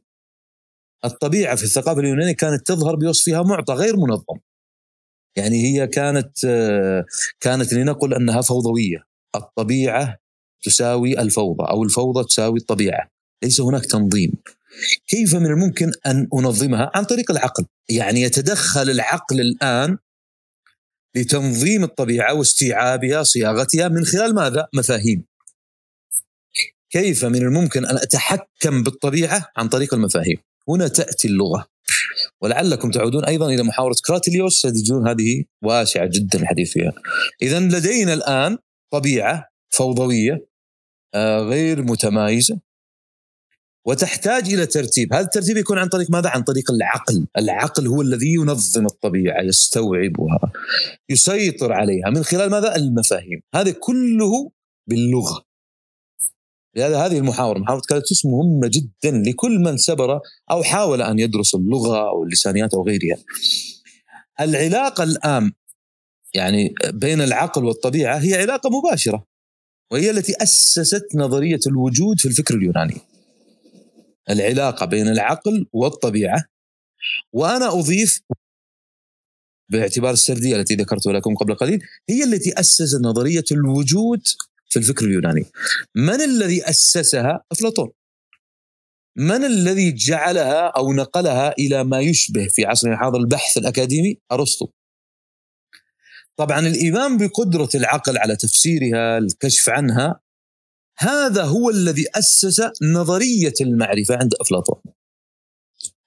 الطبيعة 1.05 1.57
في 1.57 1.65
الثقافة 1.65 2.01
اليونانية 2.01 2.33
كانت 2.33 2.67
تظهر 2.67 2.97
بوصفها 2.97 3.43
معطى 3.43 3.73
غير 3.73 3.97
منظم. 3.97 4.39
يعني 5.37 5.67
هي 5.67 5.87
كانت 5.87 6.39
كانت 7.41 7.73
لنقل 7.73 8.15
أنها 8.15 8.41
فوضوية. 8.41 9.05
الطبيعة 9.35 10.17
تساوي 10.63 11.21
الفوضى 11.21 11.65
أو 11.71 11.85
الفوضى 11.85 12.25
تساوي 12.25 12.59
الطبيعة 12.59 13.09
ليس 13.45 13.61
هناك 13.61 13.87
تنظيم 13.87 14.33
كيف 15.07 15.35
من 15.35 15.47
الممكن 15.47 15.93
أن 16.07 16.29
أنظمها 16.35 16.91
عن 16.95 17.05
طريق 17.05 17.31
العقل 17.31 17.67
يعني 17.89 18.23
يتدخل 18.23 18.91
العقل 18.91 19.41
الآن 19.41 19.99
لتنظيم 21.17 21.85
الطبيعة 21.85 22.35
واستيعابها 22.35 23.23
صياغتها 23.23 23.89
من 23.89 24.05
خلال 24.05 24.35
ماذا 24.35 24.69
مفاهيم 24.75 25.25
كيف 26.91 27.25
من 27.25 27.43
الممكن 27.43 27.87
أن 27.87 27.97
أتحكم 27.97 28.83
بالطبيعة 28.83 29.47
عن 29.57 29.69
طريق 29.69 29.95
المفاهيم 29.95 30.37
هنا 30.69 30.89
تأتي 30.89 31.29
اللغة 31.29 31.67
ولعلكم 32.41 32.91
تعودون 32.91 33.25
أيضا 33.25 33.47
إلى 33.47 33.63
محاورة 33.63 33.95
كراتيليوس 34.07 34.59
ستجدون 34.59 35.09
هذه 35.09 35.45
واسعة 35.63 36.07
جدا 36.13 36.39
الحديث 36.39 36.73
فيها. 36.73 36.93
اذا 37.43 37.61
لدينا 37.61 38.15
الآن 38.15 38.59
طبيعة 38.93 39.49
فوضوية 39.71 40.47
آه، 41.15 41.41
غير 41.41 41.83
متمايزة 41.83 42.61
وتحتاج 43.87 44.55
إلى 44.55 44.67
ترتيب، 44.67 45.13
هذا 45.13 45.25
الترتيب 45.25 45.57
يكون 45.57 45.79
عن 45.79 45.89
طريق 45.89 46.11
ماذا؟ 46.11 46.29
عن 46.29 46.43
طريق 46.43 46.71
العقل، 46.71 47.27
العقل 47.39 47.87
هو 47.87 48.03
الذي 48.03 48.35
ينظم 48.35 48.87
الطبيعة، 48.87 49.43
يستوعبها، 49.43 50.53
يسيطر 51.11 51.73
عليها 51.73 52.11
من 52.11 52.25
خلال 52.25 52.51
ماذا؟ 52.51 52.77
المفاهيم، 52.77 53.43
هذا 53.55 53.71
كله 53.71 54.51
باللغة. 54.89 55.50
لهذا 56.77 57.07
هذه 57.07 57.19
المحاورة 57.19 57.59
محاورة 57.59 57.83
كالتوس 57.89 58.27
مهمة 58.27 58.69
جدا 58.69 59.31
لكل 59.31 59.59
من 59.59 59.77
سبر 59.77 60.21
أو 60.51 60.63
حاول 60.63 61.03
أن 61.03 61.19
يدرس 61.19 61.55
اللغة 61.55 62.09
أو 62.09 62.23
اللسانيات 62.25 62.75
أو 62.75 62.87
غيرها. 62.87 63.17
العلاقة 64.41 65.05
الآن 65.05 65.53
يعني 66.35 66.75
بين 66.93 67.21
العقل 67.21 67.65
والطبيعة 67.65 68.19
هي 68.19 68.35
علاقة 68.35 68.71
مباشرة 68.71 69.27
وهي 69.93 70.11
التي 70.11 70.35
أسست 70.43 71.07
نظرية 71.15 71.61
الوجود 71.67 72.21
في 72.21 72.29
الفكر 72.29 72.55
اليوناني. 72.55 72.97
العلاقة 74.31 74.87
بين 74.87 75.09
العقل 75.09 75.67
والطبيعة 75.73 76.45
وأنا 77.33 77.79
أضيف 77.79 78.21
باعتبار 79.69 80.13
السردية 80.13 80.57
التي 80.57 80.75
ذكرت 80.75 81.07
لكم 81.07 81.35
قبل 81.35 81.55
قليل 81.55 81.83
هي 82.09 82.25
التي 82.25 82.61
أسست 82.61 83.01
نظرية 83.03 83.45
الوجود 83.53 84.23
في 84.71 84.79
الفكر 84.79 85.05
اليوناني. 85.05 85.45
من 85.97 86.21
الذي 86.21 86.71
أسسها؟ 86.71 87.45
أفلاطون. 87.53 87.91
من 89.17 89.45
الذي 89.45 89.93
جعلها 89.93 90.67
أو 90.67 90.93
نقلها 90.93 91.55
إلى 91.59 91.85
ما 91.85 92.01
يشبه 92.01 92.47
في 92.47 92.65
عصرنا 92.65 92.95
الحاضر 92.95 93.19
البحث 93.19 93.59
الأكاديمي؟ 93.59 94.21
أرسطو. 94.33 94.69
طبعا 96.37 96.61
الإيمان 96.61 97.19
بقدرة 97.19 97.69
العقل 97.75 98.19
على 98.19 98.37
تفسيرها 98.37 99.19
الكشف 99.19 99.69
عنها 99.69 100.21
هذا 100.99 101.45
هو 101.45 101.71
الذي 101.71 102.05
أسس 102.15 102.63
نظرية 102.83 103.55
المعرفة 103.61 104.17
عند 104.17 104.35
أفلاطون. 104.41 104.81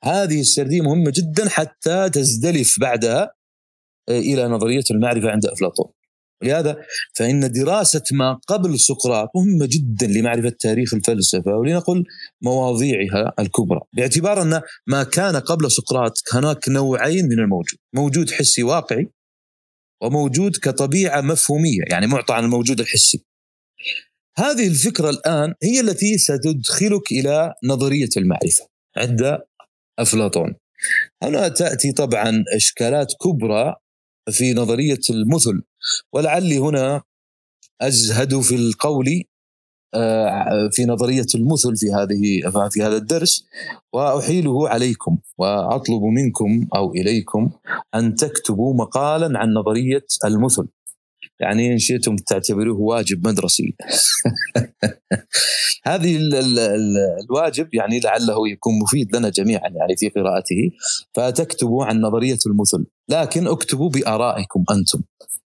هذه 0.03 0.39
السردية 0.39 0.81
مهمة 0.81 1.11
جدا 1.15 1.49
حتى 1.49 2.09
تزدلف 2.09 2.79
بعدها 2.79 3.35
إلى 4.09 4.47
نظرية 4.47 4.83
المعرفة 4.91 5.31
عند 5.31 5.45
أفلاطون. 5.45 5.91
ولهذا 6.43 6.77
فإن 7.15 7.51
دراسة 7.51 8.03
ما 8.11 8.39
قبل 8.47 8.79
سقراط 8.79 9.29
مهمة 9.35 9.69
جدا 9.71 10.07
لمعرفة 10.07 10.55
تاريخ 10.59 10.93
الفلسفة 10.93 11.51
ولنقل 11.51 12.03
مواضيعها 12.41 13.33
الكبرى 13.39 13.79
باعتبار 13.93 14.41
أن 14.41 14.61
ما 14.87 15.03
كان 15.03 15.35
قبل 15.35 15.71
سقراط 15.71 16.13
هناك 16.33 16.69
نوعين 16.69 17.25
من 17.25 17.39
الموجود 17.39 17.79
موجود 17.95 18.31
حسي 18.31 18.63
واقعي 18.63 19.09
وموجود 20.03 20.57
كطبيعة 20.57 21.21
مفهومية 21.21 21.83
يعني 21.89 22.07
معطى 22.07 22.33
عن 22.33 22.43
الموجود 22.43 22.79
الحسي. 22.79 23.25
هذه 24.37 24.67
الفكرة 24.67 25.09
الآن 25.09 25.53
هي 25.63 25.79
التي 25.79 26.17
ستدخلك 26.17 27.11
إلى 27.11 27.53
نظرية 27.63 28.09
المعرفة 28.17 28.67
عند 28.97 29.37
أفلاطون. 29.99 30.55
هنا 31.23 31.47
تأتي 31.47 31.91
طبعا 31.91 32.43
إشكالات 32.55 33.13
كبرى 33.21 33.75
في 34.31 34.53
نظرية 34.53 35.01
المثل. 35.09 35.63
ولعلي 36.13 36.57
هنا 36.57 37.01
أزهد 37.81 38.39
في 38.39 38.55
القول 38.55 39.23
آه، 39.95 40.69
في 40.71 40.85
نظرية 40.85 41.25
المثل 41.35 41.77
في 41.77 41.91
هذه 41.91 42.51
في 42.69 42.83
هذا 42.83 42.97
الدرس. 42.97 43.45
وأحيله 43.93 44.69
عليكم 44.69 45.17
وأطلب 45.37 46.03
منكم 46.03 46.67
أو 46.75 46.91
إليكم 46.91 47.51
أن 47.95 48.15
تكتبوا 48.15 48.73
مقالا 48.73 49.39
عن 49.39 49.53
نظرية 49.53 50.05
المثل. 50.25 50.67
يعني 51.43 51.73
إن 51.73 51.77
شئتم 51.77 52.15
تعتبروه 52.15 52.79
واجب 52.79 53.27
مدرسي. 53.27 53.75
هذه 55.89 56.15
ال 56.15 56.35
ال 56.35 56.59
ال 56.59 56.97
الواجب 57.23 57.73
يعني 57.73 57.99
لعله 57.99 58.49
يكون 58.49 58.73
مفيد 58.83 59.15
لنا 59.15 59.29
جميعا 59.29 59.69
يعني 59.69 59.95
في 59.95 60.09
قراءته. 60.09 60.71
فتكتبوا 61.13 61.85
عن 61.85 62.01
نظرية 62.01 62.37
المثل 62.47 62.85
لكن 63.09 63.47
اكتبوا 63.47 63.89
بآرائكم 63.89 64.63
أنتم. 64.71 65.01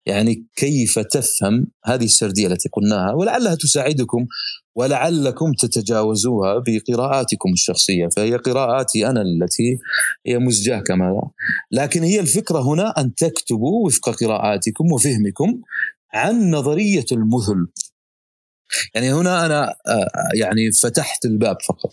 يعني 0.05 0.45
كيف 0.55 0.99
تفهم 0.99 1.67
هذه 1.85 2.05
السردية 2.05 2.47
التي 2.47 2.69
قلناها 2.69 3.13
ولعلها 3.13 3.55
تساعدكم 3.55 4.27
ولعلكم 4.75 5.51
تتجاوزوها 5.59 6.63
بقراءاتكم 6.67 7.53
الشخصية 7.53 8.07
فهي 8.15 8.35
قراءاتي 8.35 9.07
أنا 9.07 9.21
التي 9.21 9.77
هي 10.25 10.39
مزجاة 10.39 10.79
كما 10.79 11.29
لكن 11.71 12.03
هي 12.03 12.19
الفكرة 12.19 12.59
هنا 12.59 12.93
أن 12.97 13.15
تكتبوا 13.15 13.85
وفق 13.85 14.09
قراءاتكم 14.09 14.91
وفهمكم 14.91 15.61
عن 16.13 16.51
نظرية 16.51 17.05
المثل 17.11 17.67
يعني 18.95 19.13
هنا 19.13 19.45
أنا 19.45 19.69
آه، 19.87 20.07
يعني 20.35 20.71
فتحت 20.71 21.25
الباب 21.25 21.57
فقط. 21.67 21.91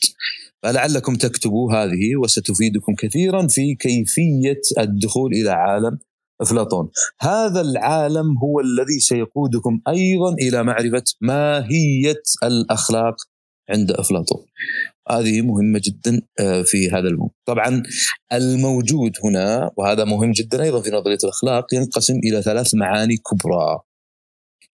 فلعلكم 0.62 1.14
تكتبوا 1.14 1.72
هذه 1.72 2.16
وستفيدكم 2.22 2.94
كثيرا 2.94 3.46
في 3.46 3.74
كيفية 3.74 4.60
الدخول 4.78 5.32
إلى 5.32 5.50
عالم 5.50 5.98
أفلاطون. 6.42 6.90
هذا 7.20 7.60
العالم 7.60 8.38
هو 8.38 8.60
الذي 8.60 9.00
سيقودكم 9.00 9.80
أيضا 9.88 10.34
إلى 10.34 10.62
معرفة 10.62 11.04
ماهية 11.20 12.22
الأخلاق 12.42 13.16
عند 13.70 13.90
أفلاطون. 13.90 14.46
هذه 15.10 15.40
مهمة 15.40 15.80
جدا 15.84 16.22
آه، 16.40 16.62
في 16.62 16.90
هذا 16.90 17.08
الموضوع. 17.08 17.34
طبعا 17.46 17.82
الموجود 18.32 19.12
هنا 19.24 19.70
وهذا 19.76 20.04
مهم 20.04 20.32
جدا 20.32 20.62
أيضا 20.62 20.80
في 20.80 20.90
نظرية 20.90 21.18
الأخلاق 21.24 21.74
ينقسم 21.74 22.18
إلى 22.24 22.42
ثلاث 22.42 22.74
معاني 22.74 23.16
كبرى. 23.16 23.78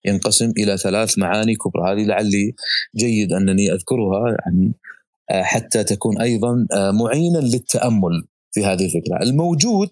ينقسم 0.04 0.52
إلى 0.58 0.78
ثلاث 0.78 1.18
معاني 1.18 1.54
كبرى. 1.54 1.92
هذه 1.92 2.06
لعلي 2.06 2.54
جيد 2.96 3.32
أنني 3.32 3.72
أذكرها 3.72 4.36
يعني 4.44 4.74
آه، 5.30 5.42
حتى 5.42 5.84
تكون 5.84 6.20
أيضا 6.20 6.66
آه، 6.76 6.90
معينا 6.90 7.38
للتأمل 7.38 8.24
في 8.54 8.64
هذه 8.64 8.84
الفكرة. 8.84 9.22
الموجود 9.22 9.90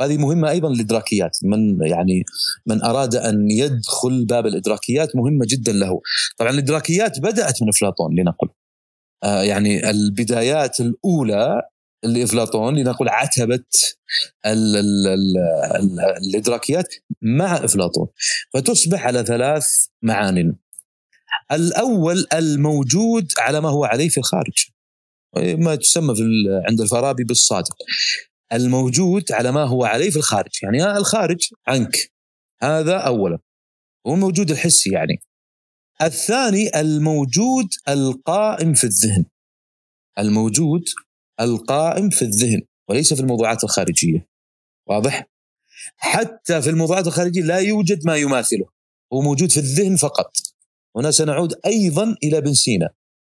هذه 0.00 0.16
مهمة 0.16 0.50
أيضا 0.50 0.68
الإدراكيات 0.68 1.38
من 1.42 1.86
يعني 1.86 2.24
من 2.66 2.84
أراد 2.84 3.14
أن 3.14 3.50
يدخل 3.50 4.24
باب 4.24 4.46
الإدراكيات 4.46 5.16
مهمة 5.16 5.46
جدا 5.48 5.72
له. 5.72 6.00
طبعا 6.38 6.50
الإدراكيات 6.50 7.20
بدأت 7.20 7.62
من 7.62 7.68
أفلاطون 7.68 8.20
لنقل. 8.20 8.48
آه 9.24 9.42
يعني 9.42 9.90
البدايات 9.90 10.80
الأولى 10.80 11.62
لإفلاطون 12.04 12.78
لنقول 12.78 13.08
عتبت 13.08 13.98
ال 14.46 14.76
ال 14.76 15.06
ال 15.06 15.36
ال 15.76 16.00
الإدراكيات 16.00 16.94
مع 17.22 17.56
إفلاطون. 17.56 18.06
فتصبح 18.54 19.06
على 19.06 19.24
ثلاث 19.24 19.66
معان. 20.02 20.56
الأول 21.52 22.26
الموجود 22.32 23.32
على 23.38 23.60
ما 23.60 23.68
هو 23.68 23.84
عليه 23.84 24.08
في 24.08 24.18
الخارج. 24.18 24.66
ما 25.36 25.74
تسمى 25.74 26.14
في 26.14 26.22
عند 26.68 26.80
الفارابي 26.80 27.24
بالصادق. 27.24 27.76
الموجود 28.52 29.32
على 29.32 29.52
ما 29.52 29.64
هو 29.64 29.84
عليه 29.84 30.10
في 30.10 30.16
الخارج. 30.16 30.50
يعني 30.62 30.96
الخارج 30.96 31.48
عنك. 31.66 32.12
هذا 32.62 32.96
اولا. 32.96 33.38
هو 34.06 34.14
الموجود 34.14 34.50
الحسي 34.50 34.90
يعني. 34.90 35.22
الثاني 36.02 36.80
الموجود 36.80 37.68
القائم 37.88 38.74
في 38.74 38.84
الذهن. 38.84 39.24
الموجود 40.18 40.84
القائم 41.40 42.10
في 42.10 42.22
الذهن 42.22 42.60
وليس 42.88 43.14
في 43.14 43.20
الموضوعات 43.20 43.64
الخارجية. 43.64 44.28
واضح؟ 44.86 45.28
حتى 45.96 46.62
في 46.62 46.70
الموضوعات 46.70 47.06
الخارجية 47.06 47.42
لا 47.42 47.58
يوجد 47.58 48.06
ما 48.06 48.16
يماثله. 48.16 48.66
هو 49.12 49.20
موجود 49.20 49.50
في 49.50 49.60
الذهن 49.60 49.96
فقط. 49.96 50.32
هنا 50.96 51.10
سنعود 51.10 51.54
أيضا 51.66 52.16
إلى 52.22 52.38
ابن 52.38 52.54
سينا 52.54 52.88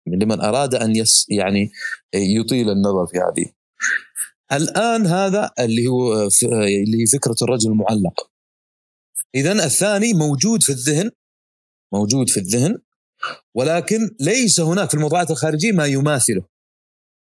لمن 0.06 0.40
أراد 0.40 0.74
أن 0.74 0.96
يس 0.96 1.26
يعني 1.30 1.70
يطيل 2.14 2.70
النظر 2.70 3.06
في 3.06 3.18
هذه. 3.18 3.52
الآن 4.52 5.06
هذا 5.06 5.50
اللي 5.58 5.86
هو 5.86 6.28
اللي 6.52 7.02
هي 7.02 7.06
فكرة 7.06 7.36
الرجل 7.42 7.70
المعلق. 7.70 8.30
اذا 9.34 9.52
الثاني 9.52 10.14
موجود 10.14 10.62
في 10.62 10.72
الذهن 10.72 11.10
موجود 11.92 12.30
في 12.30 12.40
الذهن 12.40 12.78
ولكن 13.54 14.16
ليس 14.20 14.60
هناك 14.60 14.88
في 14.88 14.94
الموضوعات 14.94 15.30
الخارجية 15.30 15.72
ما 15.72 15.86
يماثله. 15.86 16.42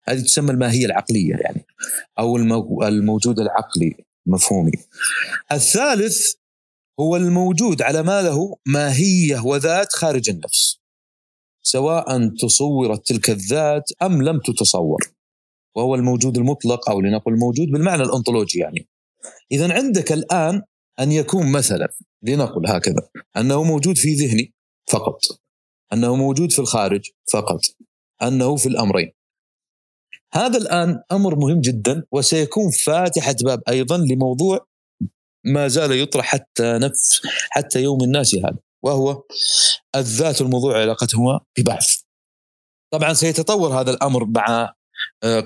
هذه 0.09 0.21
تسمى 0.21 0.51
الماهية 0.51 0.87
العقلية 0.87 1.35
يعني 1.37 1.67
أو 2.19 2.37
الموجود 2.83 3.41
العقلي 3.41 4.05
مفهومي. 4.27 4.73
الثالث 5.53 6.35
هو 7.01 7.17
الموجود 7.17 7.83
على 7.83 8.03
ما 8.03 8.23
له 8.23 8.57
ماهية 8.67 9.41
وذات 9.41 9.93
خارج 9.93 10.31
النفس 10.31 10.79
سواء 11.63 12.29
تصورت 12.29 13.07
تلك 13.07 13.31
الذات 13.31 13.93
أم 14.03 14.23
لم 14.23 14.41
تتصور. 14.41 15.16
وهو 15.77 15.95
الموجود 15.95 16.39
المطلق 16.39 16.91
أو 16.91 17.01
لنقل 17.01 17.33
الموجود 17.33 17.69
بالمعنى 17.69 18.03
الأنطولوجي 18.03 18.59
يعني. 18.59 18.89
اذا 19.53 19.75
عندك 19.75 20.13
الآن 20.13 20.63
أن 21.01 21.13
يكون 21.13 21.53
مثلا 21.53 21.89
لنقل 22.23 22.67
هكذا 22.67 23.09
أنه 23.37 23.63
موجود 23.63 23.97
في 23.97 24.15
ذهني 24.15 24.55
فقط 24.91 25.21
أنه 25.93 26.17
موجود 26.17 26.53
في 26.53 26.59
الخارج 26.59 27.11
فقط 27.33 27.61
أنه 28.23 28.57
في 28.57 28.67
الأمرين. 28.67 29.13
هذا 30.33 30.59
الآن 30.59 31.03
أمر 31.13 31.37
مهم 31.37 31.61
جدا 31.61 32.05
وسيكون 32.13 32.71
فاتحة 32.71 33.35
باب 33.45 33.63
أيضا 33.69 33.99
لموضوع 33.99 34.67
ما 35.45 35.69
زال 35.69 35.93
يطرح 35.93 36.27
حتى 36.27 36.79
نفس 36.79 37.21
حتى 37.51 37.83
يوم 37.83 38.05
الناس 38.05 38.35
هذا 38.35 38.59
وهو 38.85 39.23
الذات 39.97 40.43
والموضوع 40.43 40.81
علاقتهما 40.81 41.41
ببعض. 41.59 41.83
طبعا 42.93 43.13
سيتطور 43.13 43.81
هذا 43.81 43.91
الأمر 43.91 44.25
مع 44.25 44.76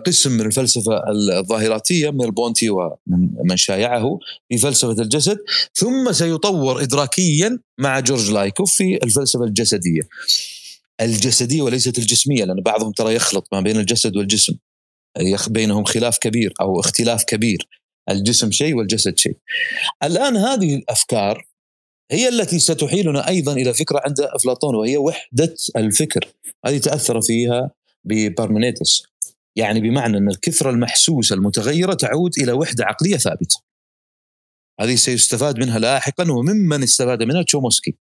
قسم 0.07 0.33
من 0.33 0.47
الفلسفه 0.47 1.03
الظاهراتية 1.39 2.11
من 2.11 2.25
البونتي 2.25 2.71
ومن 2.71 3.57
شايعه 3.57 4.19
في 4.49 4.59
فلسفة 4.59 5.03
الجسد 5.03 5.39
ثم 5.75 6.13
سيطور 6.13 6.83
ادراكيا 6.83 7.59
مع 7.79 8.01
جورج 8.01 8.31
لايكوف 8.31 8.75
في 8.75 8.99
الفلسفة 9.03 9.45
الجسدية. 9.45 10.03
الجسدية 11.01 11.63
وليست 11.63 11.99
الجسمية 11.99 12.45
لأن 12.45 12.61
بعضهم 12.61 12.93
ترى 12.93 13.15
يخلط 13.15 13.49
ما 13.53 13.61
بين 13.61 13.77
الجسد 13.77 14.17
والجسم. 14.17 14.57
بينهم 15.49 15.85
خلاف 15.85 16.19
كبير 16.19 16.55
أو 16.61 16.81
اختلاف 16.81 17.25
كبير. 17.25 17.69
الجسم 18.11 18.51
شيء 18.51 18.75
والجسد 18.75 19.19
شيء. 19.19 19.37
الآن 20.03 20.37
هذه 20.37 20.75
الأفكار 20.75 21.47
هي 22.11 22.29
التي 22.29 22.59
ستحيلنا 22.59 23.29
أيضا 23.29 23.53
إلى 23.53 23.75
فكرة 23.75 24.01
عند 24.05 24.21
أفلاطون 24.21 24.75
وهي 24.75 24.97
وحدة 24.97 25.55
الفكر. 25.77 26.29
هذه 26.67 26.79
تأثر 26.79 27.21
فيها 27.21 27.71
ببارمنيتس 28.05 29.10
يعني 29.57 29.81
بمعنى 29.81 30.19
أن 30.19 30.29
الكثرة 30.29 30.71
المحسوسة 30.71 31.35
المتغيرة 31.35 31.95
تعود 31.95 32.31
إلى 32.39 32.53
وحدة 32.53 32.85
عقلية 32.85 33.17
ثابتة 33.17 33.61
هذه 34.81 34.95
سيستفاد 34.95 35.59
منها 35.59 35.79
لاحقا 35.79 36.33
وممن 36.33 36.83
استفاد 36.83 37.23
منها 37.23 37.43
تشومسكي 37.43 37.97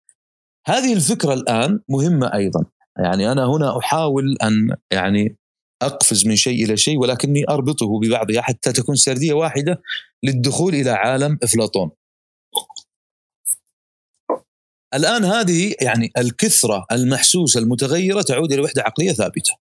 هذه 0.66 0.92
الفكرة 0.92 1.34
الآن 1.34 1.80
مهمة 1.88 2.34
أيضا 2.34 2.64
يعني 2.98 3.32
أنا 3.32 3.46
هنا 3.46 3.78
أحاول 3.78 4.36
أن 4.42 4.76
يعني 4.90 5.36
أقفز 5.82 6.26
من 6.26 6.36
شيء 6.36 6.64
إلى 6.64 6.76
شيء 6.76 6.98
ولكني 6.98 7.44
أربطه 7.48 8.00
ببعضها 8.00 8.40
حتى 8.40 8.72
تكون 8.72 8.96
سردية 8.96 9.32
واحدة 9.32 9.82
للدخول 10.22 10.74
إلى 10.74 10.90
عالم 10.90 11.38
أفلاطون. 11.42 11.90
الآن 14.94 15.24
هذه 15.24 15.74
يعني 15.80 16.12
الكثرة 16.18 16.86
المحسوسة 16.92 17.60
المتغيرة 17.60 18.22
تعود 18.22 18.52
إلى 18.52 18.62
وحدة 18.62 18.82
عقلية 18.82 19.12
ثابتة. 19.12 19.65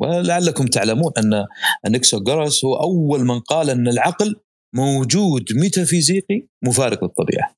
ولعلكم 0.00 0.66
تعلمون 0.66 1.12
أن 1.18 1.46
انكسوغوراس 1.86 2.64
هو 2.64 2.74
أول 2.74 3.20
من 3.24 3.40
قال 3.40 3.70
أن 3.70 3.88
العقل 3.88 4.36
موجود 4.74 5.52
ميتافيزيقي 5.52 6.46
مفارق 6.64 7.04
للطبيعة. 7.04 7.54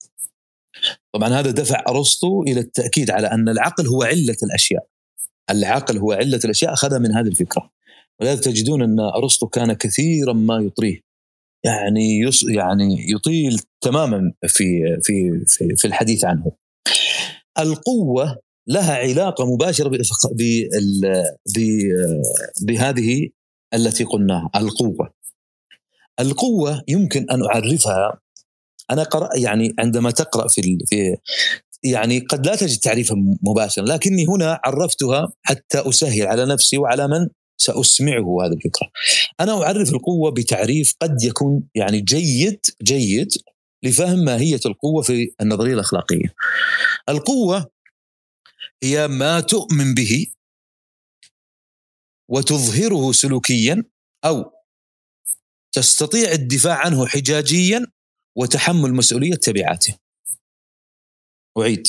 طبعا 1.15 1.29
هذا 1.29 1.51
دفع 1.51 1.85
أرسطو 1.89 2.43
إلى 2.43 2.61
التأكيد 2.61 3.11
على 3.11 3.27
أن 3.27 3.49
العقل 3.49 3.87
هو 3.87 4.03
علة 4.03 4.37
الأشياء. 4.43 4.87
العقل 5.51 5.99
هو 5.99 6.13
علة 6.13 6.41
الأشياء 6.45 6.73
اخذها 6.73 6.99
من 6.99 7.13
هذه 7.13 7.29
الفكرة. 7.29 7.71
ولذلك 8.21 8.45
تجدون 8.45 8.83
أن 8.83 9.01
أرسطو 9.01 9.47
كان 9.47 9.73
كثيرا 9.73 10.33
ما 10.33 10.59
يطريه 10.59 11.01
يعني 11.65 12.21
يص 12.21 12.45
يعني 12.45 13.11
يطيل 13.11 13.61
تماما 13.81 14.33
في 14.47 14.99
في 15.03 15.45
في, 15.47 15.77
في 15.77 15.85
الحديث 15.85 16.25
عنه. 16.25 16.53
القوة 17.59 18.39
لها 18.69 18.95
علاقة 18.95 19.55
مباشرة 19.55 19.89
بهذه 22.63 23.29
التي 23.75 24.05
قلناها 24.05 24.51
القوة. 24.57 25.11
القوة 26.21 26.83
يمكن 26.89 27.27
أن 27.31 27.45
أعرفها 27.45 28.21
أنا 28.91 29.03
قرأ 29.03 29.29
يعني 29.37 29.75
عندما 29.79 30.11
تقرأ 30.11 30.49
في 30.49 30.79
في 30.87 31.17
يعني 31.85 32.19
قد 32.19 32.47
لا 32.47 32.57
تجد 32.57 32.79
تعريفا 32.79 33.15
مباشرا 33.43 33.85
لكني 33.85 34.27
هنا 34.27 34.61
عرفتها 34.65 35.33
حتى 35.43 35.89
أسهل 35.89 36.27
على 36.27 36.47
نفسي 36.47 36.79
وعلى 36.79 37.09
من 37.09 37.29
سأسمعه 37.61 38.45
هذه 38.45 38.53
الفكرة. 38.53 38.91
أنا 39.41 39.63
أعرف 39.63 39.93
القوة 39.93 40.31
بتعريف 40.31 40.95
قد 41.01 41.23
يكون 41.23 41.63
يعني 41.75 42.01
جيد 42.01 42.61
جيد 42.83 43.29
لفهم 43.83 44.19
ماهية 44.19 44.61
القوة 44.67 45.03
في 45.03 45.31
النظرية 45.41 45.75
الأخلاقية. 45.75 46.35
القوة 47.09 47.76
هي 48.83 49.09
ما 49.09 49.41
تؤمن 49.41 49.95
به 49.95 50.27
وتظهره 52.31 53.13
سلوكيا 53.13 53.85
أو 54.25 54.53
تستطيع 55.73 56.33
الدفاع 56.33 56.79
عنه 56.79 57.07
حجاجيا 57.07 57.87
وتحمل 58.37 58.95
مسؤولية 58.95 59.35
تبعاته. 59.35 59.99
أعيد 61.59 61.87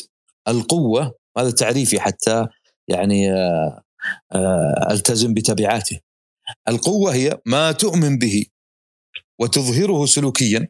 القوة 0.48 1.16
هذا 1.38 1.52
تعريفي 1.52 2.00
حتى 2.00 2.48
يعني 2.88 3.34
آه، 3.34 3.84
آه، 4.32 4.88
ألتزم 4.92 5.34
بتبعاته. 5.34 6.00
القوة 6.68 7.14
هي 7.14 7.42
ما 7.46 7.72
تؤمن 7.72 8.18
به 8.18 8.46
وتظهره 9.40 10.06
سلوكيا 10.06 10.68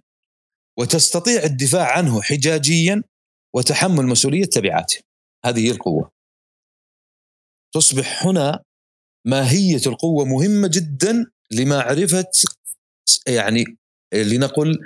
وتستطيع 0.80 1.44
الدفاع 1.44 1.98
عنه 1.98 2.22
حجاجيا 2.22 3.04
وتحمل 3.56 4.06
مسؤولية 4.06 4.46
تبعاته. 4.46 5.07
هذه 5.50 5.68
هي 5.68 5.72
القوة. 5.72 6.12
تصبح 7.76 8.26
هنا 8.26 8.64
ماهية 9.28 9.82
القوة 9.88 10.26
مهمة 10.26 10.68
جدا 10.74 11.26
لمعرفة 11.52 12.32
يعني 13.28 13.78
لنقل 14.14 14.80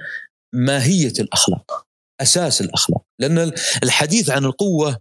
ماهية 0.55 1.13
الأخلاق 1.19 1.87
أساس 2.21 2.61
الأخلاق. 2.61 3.03
لأن 3.19 3.51
الحديث 3.83 4.29
عن 4.29 4.45
القوة 4.45 4.97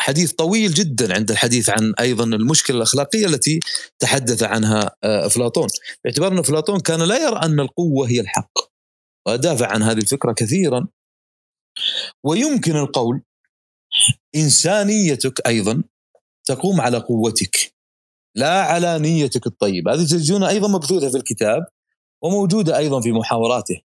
حديث 0.00 0.32
طويل 0.32 0.74
جدا 0.74 1.14
عند 1.14 1.30
الحديث 1.30 1.70
عن 1.70 1.94
أيضا 2.00 2.24
المشكلة 2.24 2.76
الأخلاقية 2.76 3.26
التي 3.26 3.60
تحدث 3.98 4.42
عنها 4.42 4.96
آه، 5.04 5.26
أفلاطون. 5.26 5.68
باعتبار 6.04 6.32
أن 6.32 6.38
أفلاطون 6.38 6.80
كان 6.80 7.02
لا 7.02 7.16
يرى 7.22 7.36
أن 7.36 7.60
القوة 7.60 8.08
هي 8.08 8.20
الحق 8.20 8.52
ودافع 9.28 9.66
عن 9.66 9.82
هذه 9.82 9.98
الفكرة 9.98 10.32
كثيرا. 10.32 10.88
ويمكن 12.24 12.76
القول 12.76 13.22
إنسانيتك 14.36 15.46
أيضا 15.46 15.82
تقوم 16.44 16.80
على 16.80 16.98
قوتك 16.98 17.72
لا 18.34 18.62
على 18.62 18.98
نيتك 18.98 19.46
الطيبة. 19.46 19.94
هذه 19.94 20.04
تجدونها 20.04 20.48
أيضا 20.48 20.68
مبثوثة 20.68 21.10
في 21.10 21.16
الكتاب 21.16 21.66
وموجودة 22.22 22.78
أيضا 22.78 23.00
في 23.00 23.12
محاوراته. 23.12 23.80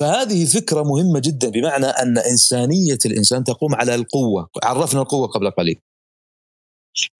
فهذه 0.00 0.44
فكرة 0.44 0.82
مهمة 0.82 1.20
جدا 1.24 1.48
بمعنى 1.48 1.86
أن 1.86 2.18
إنسانية 2.18 2.98
الإنسان 3.06 3.44
تقوم 3.44 3.74
على 3.74 3.94
القوة. 3.94 4.50
عرفنا 4.64 5.00
القوة 5.00 5.26
قبل 5.26 5.50
قليل. 5.50 5.80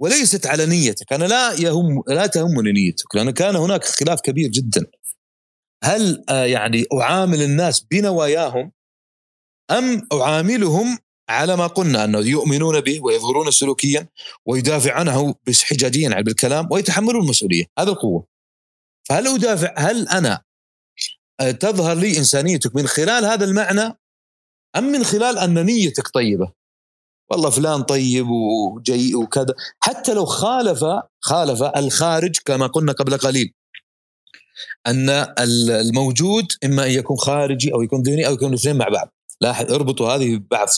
وليست 0.01 0.47
على 0.47 0.67
نيتك. 0.67 1.13
أنا 1.13 1.25
لا 1.25 1.53
يهم 1.53 2.03
لا 2.09 2.27
تهمني 2.27 2.73
نيتك 2.73 3.15
لأن 3.15 3.31
كان 3.31 3.57
هناك 3.57 3.85
خلاف 3.85 4.21
كبير 4.21 4.51
جدا. 4.51 4.87
هل 5.85 6.25
آه، 6.29 6.45
يعني 6.45 6.85
أعامل 7.01 7.43
الناس 7.43 7.81
بنواياهم 7.81 8.73
أم 9.71 10.09
أعاملهم 10.13 10.99
على 11.33 11.57
ما 11.57 11.67
قلنا 11.67 12.05
أنه 12.05 12.19
يؤمنون 12.19 12.81
به 12.81 13.01
ويظهرون 13.01 13.51
سلوكيا 13.51 14.09
ويدافع 14.47 14.93
عنه 14.93 15.35
حجاجيا 15.63 16.21
بالكلام 16.21 16.69
ويتحملون 16.71 17.23
المسؤولية. 17.23 17.65
هذا 17.79 17.91
القوة. 17.91 18.27
فهل 19.09 19.27
أدافع 19.27 19.75
هل 19.77 20.09
أنا 20.09 20.43
تظهر 21.61 21.97
لي 21.97 22.19
إنسانيتك 22.19 22.77
من 22.77 22.87
خلال 22.87 23.25
هذا 23.25 23.45
المعنى؟ 23.45 23.99
أم 24.77 24.85
من 24.85 25.05
خلال 25.05 25.39
أن 25.39 25.67
نيتك 25.67 26.09
طيبة؟ 26.09 26.53
والله 27.31 27.51
فلان 27.51 27.83
طيب 27.83 28.27
وجيء 28.29 29.17
وكذا. 29.17 29.55
حتى 29.81 30.15
لو 30.15 30.25
خالف 30.25 30.85
خالف 31.21 31.63
الخارج 31.63 32.37
كما 32.45 32.67
قلنا 32.67 32.93
قبل 32.93 33.19
قليل 33.19 33.55
أن 34.87 35.11
الموجود 35.39 36.47
إما 36.65 36.87
أن 36.87 36.91
يكون 36.91 37.17
خارجي 37.17 37.75
أو 37.75 37.83
يكون 37.83 38.03
ذهني 38.03 38.27
أو 38.27 38.33
يكون 38.33 38.49
الاثنين 38.49 38.77
مع 38.77 38.89
بعض. 38.89 39.09
لاحظ 39.41 39.73
اربطوا 39.73 40.13
هذه 40.13 40.37
ببعض. 40.37 40.69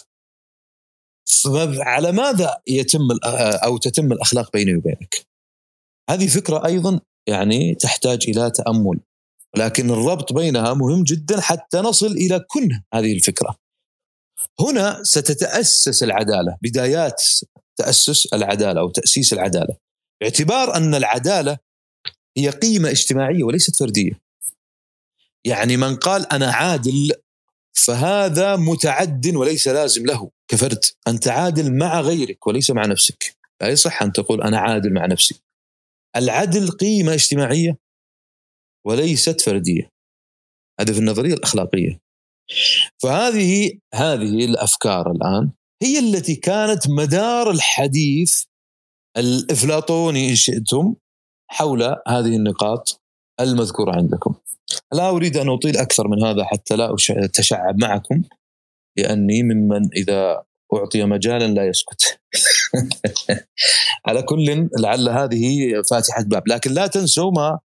على 1.81 2.12
ماذا 2.12 2.61
يتم 2.66 3.09
أو 3.64 3.79
تتم 3.79 4.12
الأخلاق 4.12 4.53
بيني 4.53 4.77
وبينك 4.77 5.27
هذه 6.11 6.29
فكرة 6.29 6.66
أيضا 6.66 7.01
يعني 7.29 7.75
تحتاج 7.75 8.25
إلى 8.29 8.51
تأمل 8.51 9.01
لكن 9.57 9.91
الربط 9.91 10.33
بينها 10.33 10.75
مهم 10.75 11.05
جدا 11.05 11.41
حتى 11.41 11.79
نصل 11.79 12.07
إلى 12.07 12.45
كنه 12.49 12.85
هذه 12.95 13.12
الفكرة. 13.12 13.57
هنا 14.61 15.03
ستتأسس 15.03 16.03
العدالة، 16.03 16.57
بدايات 16.62 17.22
تأسس 17.77 18.33
العدالة 18.33 18.81
أو 18.81 18.91
تأسيس 18.91 19.33
العدالة. 19.33 19.77
باعتبار 20.20 20.77
أن 20.77 20.95
العدالة 20.95 21.59
هي 22.37 22.51
قيمة 22.51 22.91
اجتماعية 22.91 23.45
وليست 23.45 23.77
فردية. 23.77 24.20
يعني 25.45 25.77
من 25.77 25.97
قال 25.97 26.33
أنا 26.33 26.53
عادل 26.53 27.12
فهذا 27.77 28.57
متعد 28.57 29.37
وليس 29.37 29.68
لازم 29.68 30.07
له 30.07 30.31
كفرد، 30.49 30.85
انت 31.09 31.29
عادل 31.29 31.79
مع 31.79 32.01
غيرك 32.01 32.47
وليس 32.47 32.70
مع 32.70 32.87
نفسك. 32.87 33.37
لا 33.61 33.68
يصح 33.68 34.03
أن 34.03 34.12
تقول 34.12 34.43
أنا 34.43 34.59
عادل 34.59 34.93
مع 34.93 35.07
نفسي. 35.07 35.41
العدل 36.16 36.70
قيمة 36.70 37.14
اجتماعية 37.14 37.77
وليست 38.87 39.41
فردية 39.41 39.89
هذا 40.81 40.93
في 40.93 40.99
النظرية 40.99 41.35
الأخلاقية 41.35 42.01
فهذه 43.03 43.79
هذه 43.95 44.45
الأفكار 44.45 45.11
الآن 45.11 45.51
هي 45.83 45.99
التي 45.99 46.37
كانت 46.37 46.89
مدار 46.89 47.51
الحديث 47.51 48.45
الإفلاطوني 49.16 50.31
إن 50.31 50.35
شئتم 50.35 50.95
حول 51.51 51.83
هذه 52.09 52.37
النقاط 52.37 53.03
المذكورة 53.41 53.97
عندكم. 53.97 54.35
لا 54.93 55.09
أريد 55.09 55.37
أن 55.37 55.49
أطيل 55.49 55.76
أكثر 55.76 56.09
من 56.09 56.24
هذا 56.24 56.45
حتى 56.45 56.76
لا 56.76 56.97
أتشعب 57.11 57.80
معكم 57.80 58.22
لأني 58.97 59.43
ممن 59.43 59.89
إذا 59.97 60.43
أعطي 60.74 61.05
مجالا 61.05 61.47
لا 61.47 61.66
يسكت. 61.66 62.20
على 64.07 64.22
كل 64.22 64.68
لعل 64.78 65.09
هذه 65.09 65.72
فاتحة 65.91 66.22
باب. 66.22 66.49
لكن 66.49 66.72
لا 66.72 66.87
تنسوا 66.87 67.30
ما 67.30 67.59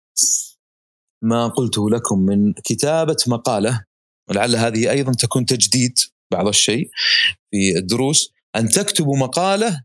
ما 1.24 1.47
قلته 1.47 1.89
لكم 1.89 2.20
من 2.20 2.53
كتابة 2.53 3.17
مقالة 3.28 3.84
ولعل 4.30 4.55
هذه 4.55 4.91
أيضا 4.91 5.13
تكون 5.13 5.45
تجديد 5.45 5.99
بعض 6.32 6.47
الشيء 6.47 6.89
في 7.51 7.78
الدروس 7.78 8.34
أن 8.55 8.70
تكتبوا 8.70 9.17
مقالة 9.17 9.84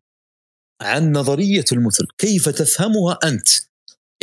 عن 0.80 1.12
نظرية 1.12 1.64
المثل. 1.72 2.06
كيف 2.18 2.48
تفهمها 2.48 3.18
أنت؟ 3.24 3.48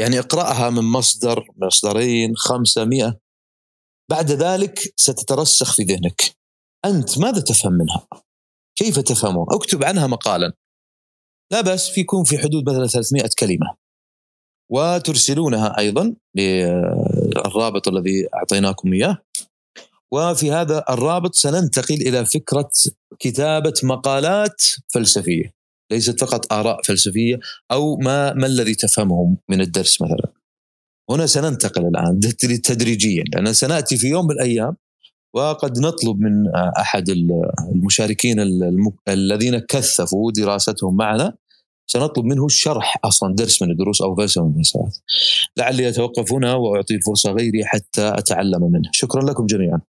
يعني 0.01 0.19
اقرأها 0.19 0.69
من 0.69 0.83
مصدر 0.83 1.47
مصدرين 1.57 2.35
خمسة 2.35 2.85
مئة 2.85 3.19
بعد 4.11 4.31
ذلك 4.31 4.93
ستترسخ 4.95 5.75
في 5.75 5.83
ذهنك. 5.83 6.21
أنت 6.85 7.19
ماذا 7.19 7.41
تفهم 7.41 7.73
منها؟ 7.73 8.07
كيف 8.75 8.99
تفهمها 8.99 9.45
اكتب 9.51 9.83
عنها 9.83 10.07
مقالا. 10.07 10.53
لا 11.51 11.61
بس 11.61 11.89
فيكون 11.89 12.23
في 12.23 12.37
حدود 12.37 12.69
مثلا 12.69 12.87
300 12.87 13.29
كلمة. 13.39 13.75
وترسلونها 14.71 15.77
أيضا 15.77 16.15
للرابط 16.37 17.87
الذي 17.87 18.27
أعطيناكم 18.33 18.93
إياه. 18.93 19.17
وفي 20.13 20.51
هذا 20.51 20.83
الرابط 20.89 21.35
سننتقل 21.35 21.95
إلى 21.95 22.25
فكرة 22.25 22.71
كتابة 23.19 23.73
مقالات 23.83 24.61
فلسفية. 24.93 25.60
ليست 25.91 26.19
فقط 26.19 26.53
آراء 26.53 26.81
فلسفية 26.81 27.39
أو 27.71 27.97
ما 27.97 28.33
ما 28.33 28.47
الذي 28.47 28.75
تفهمه 28.75 29.37
من 29.49 29.61
الدرس 29.61 30.01
مثلا 30.01 30.31
هنا 31.09 31.25
سننتقل 31.25 31.87
الآن 31.87 32.19
تدريجيا 32.63 33.23
لأن 33.33 33.53
سنأتي 33.53 33.97
في 33.97 34.07
يوم 34.07 34.25
من 34.25 34.31
الأيام 34.31 34.75
وقد 35.33 35.79
نطلب 35.79 36.19
من 36.19 36.55
أحد 36.79 37.09
المشاركين 37.75 38.39
الذين 39.07 39.59
كثفوا 39.59 40.31
دراستهم 40.31 40.95
معنا 40.95 41.33
سنطلب 41.87 42.25
منه 42.25 42.47
شرح 42.47 42.97
أصلا 43.03 43.35
درس 43.35 43.61
من 43.61 43.71
الدروس 43.71 44.01
أو 44.01 44.15
فلسفة 44.15 44.43
من 44.43 44.49
الفلسفات. 44.49 44.97
لعلي 45.57 45.89
أتوقف 45.89 46.33
هنا 46.33 46.53
وأعطي 46.53 46.95
الفرصه 46.95 47.31
غيري 47.31 47.65
حتى 47.65 48.07
أتعلم 48.17 48.71
منه. 48.71 48.89
شكرا 48.91 49.23
لكم 49.23 49.45
جميعا. 49.45 49.81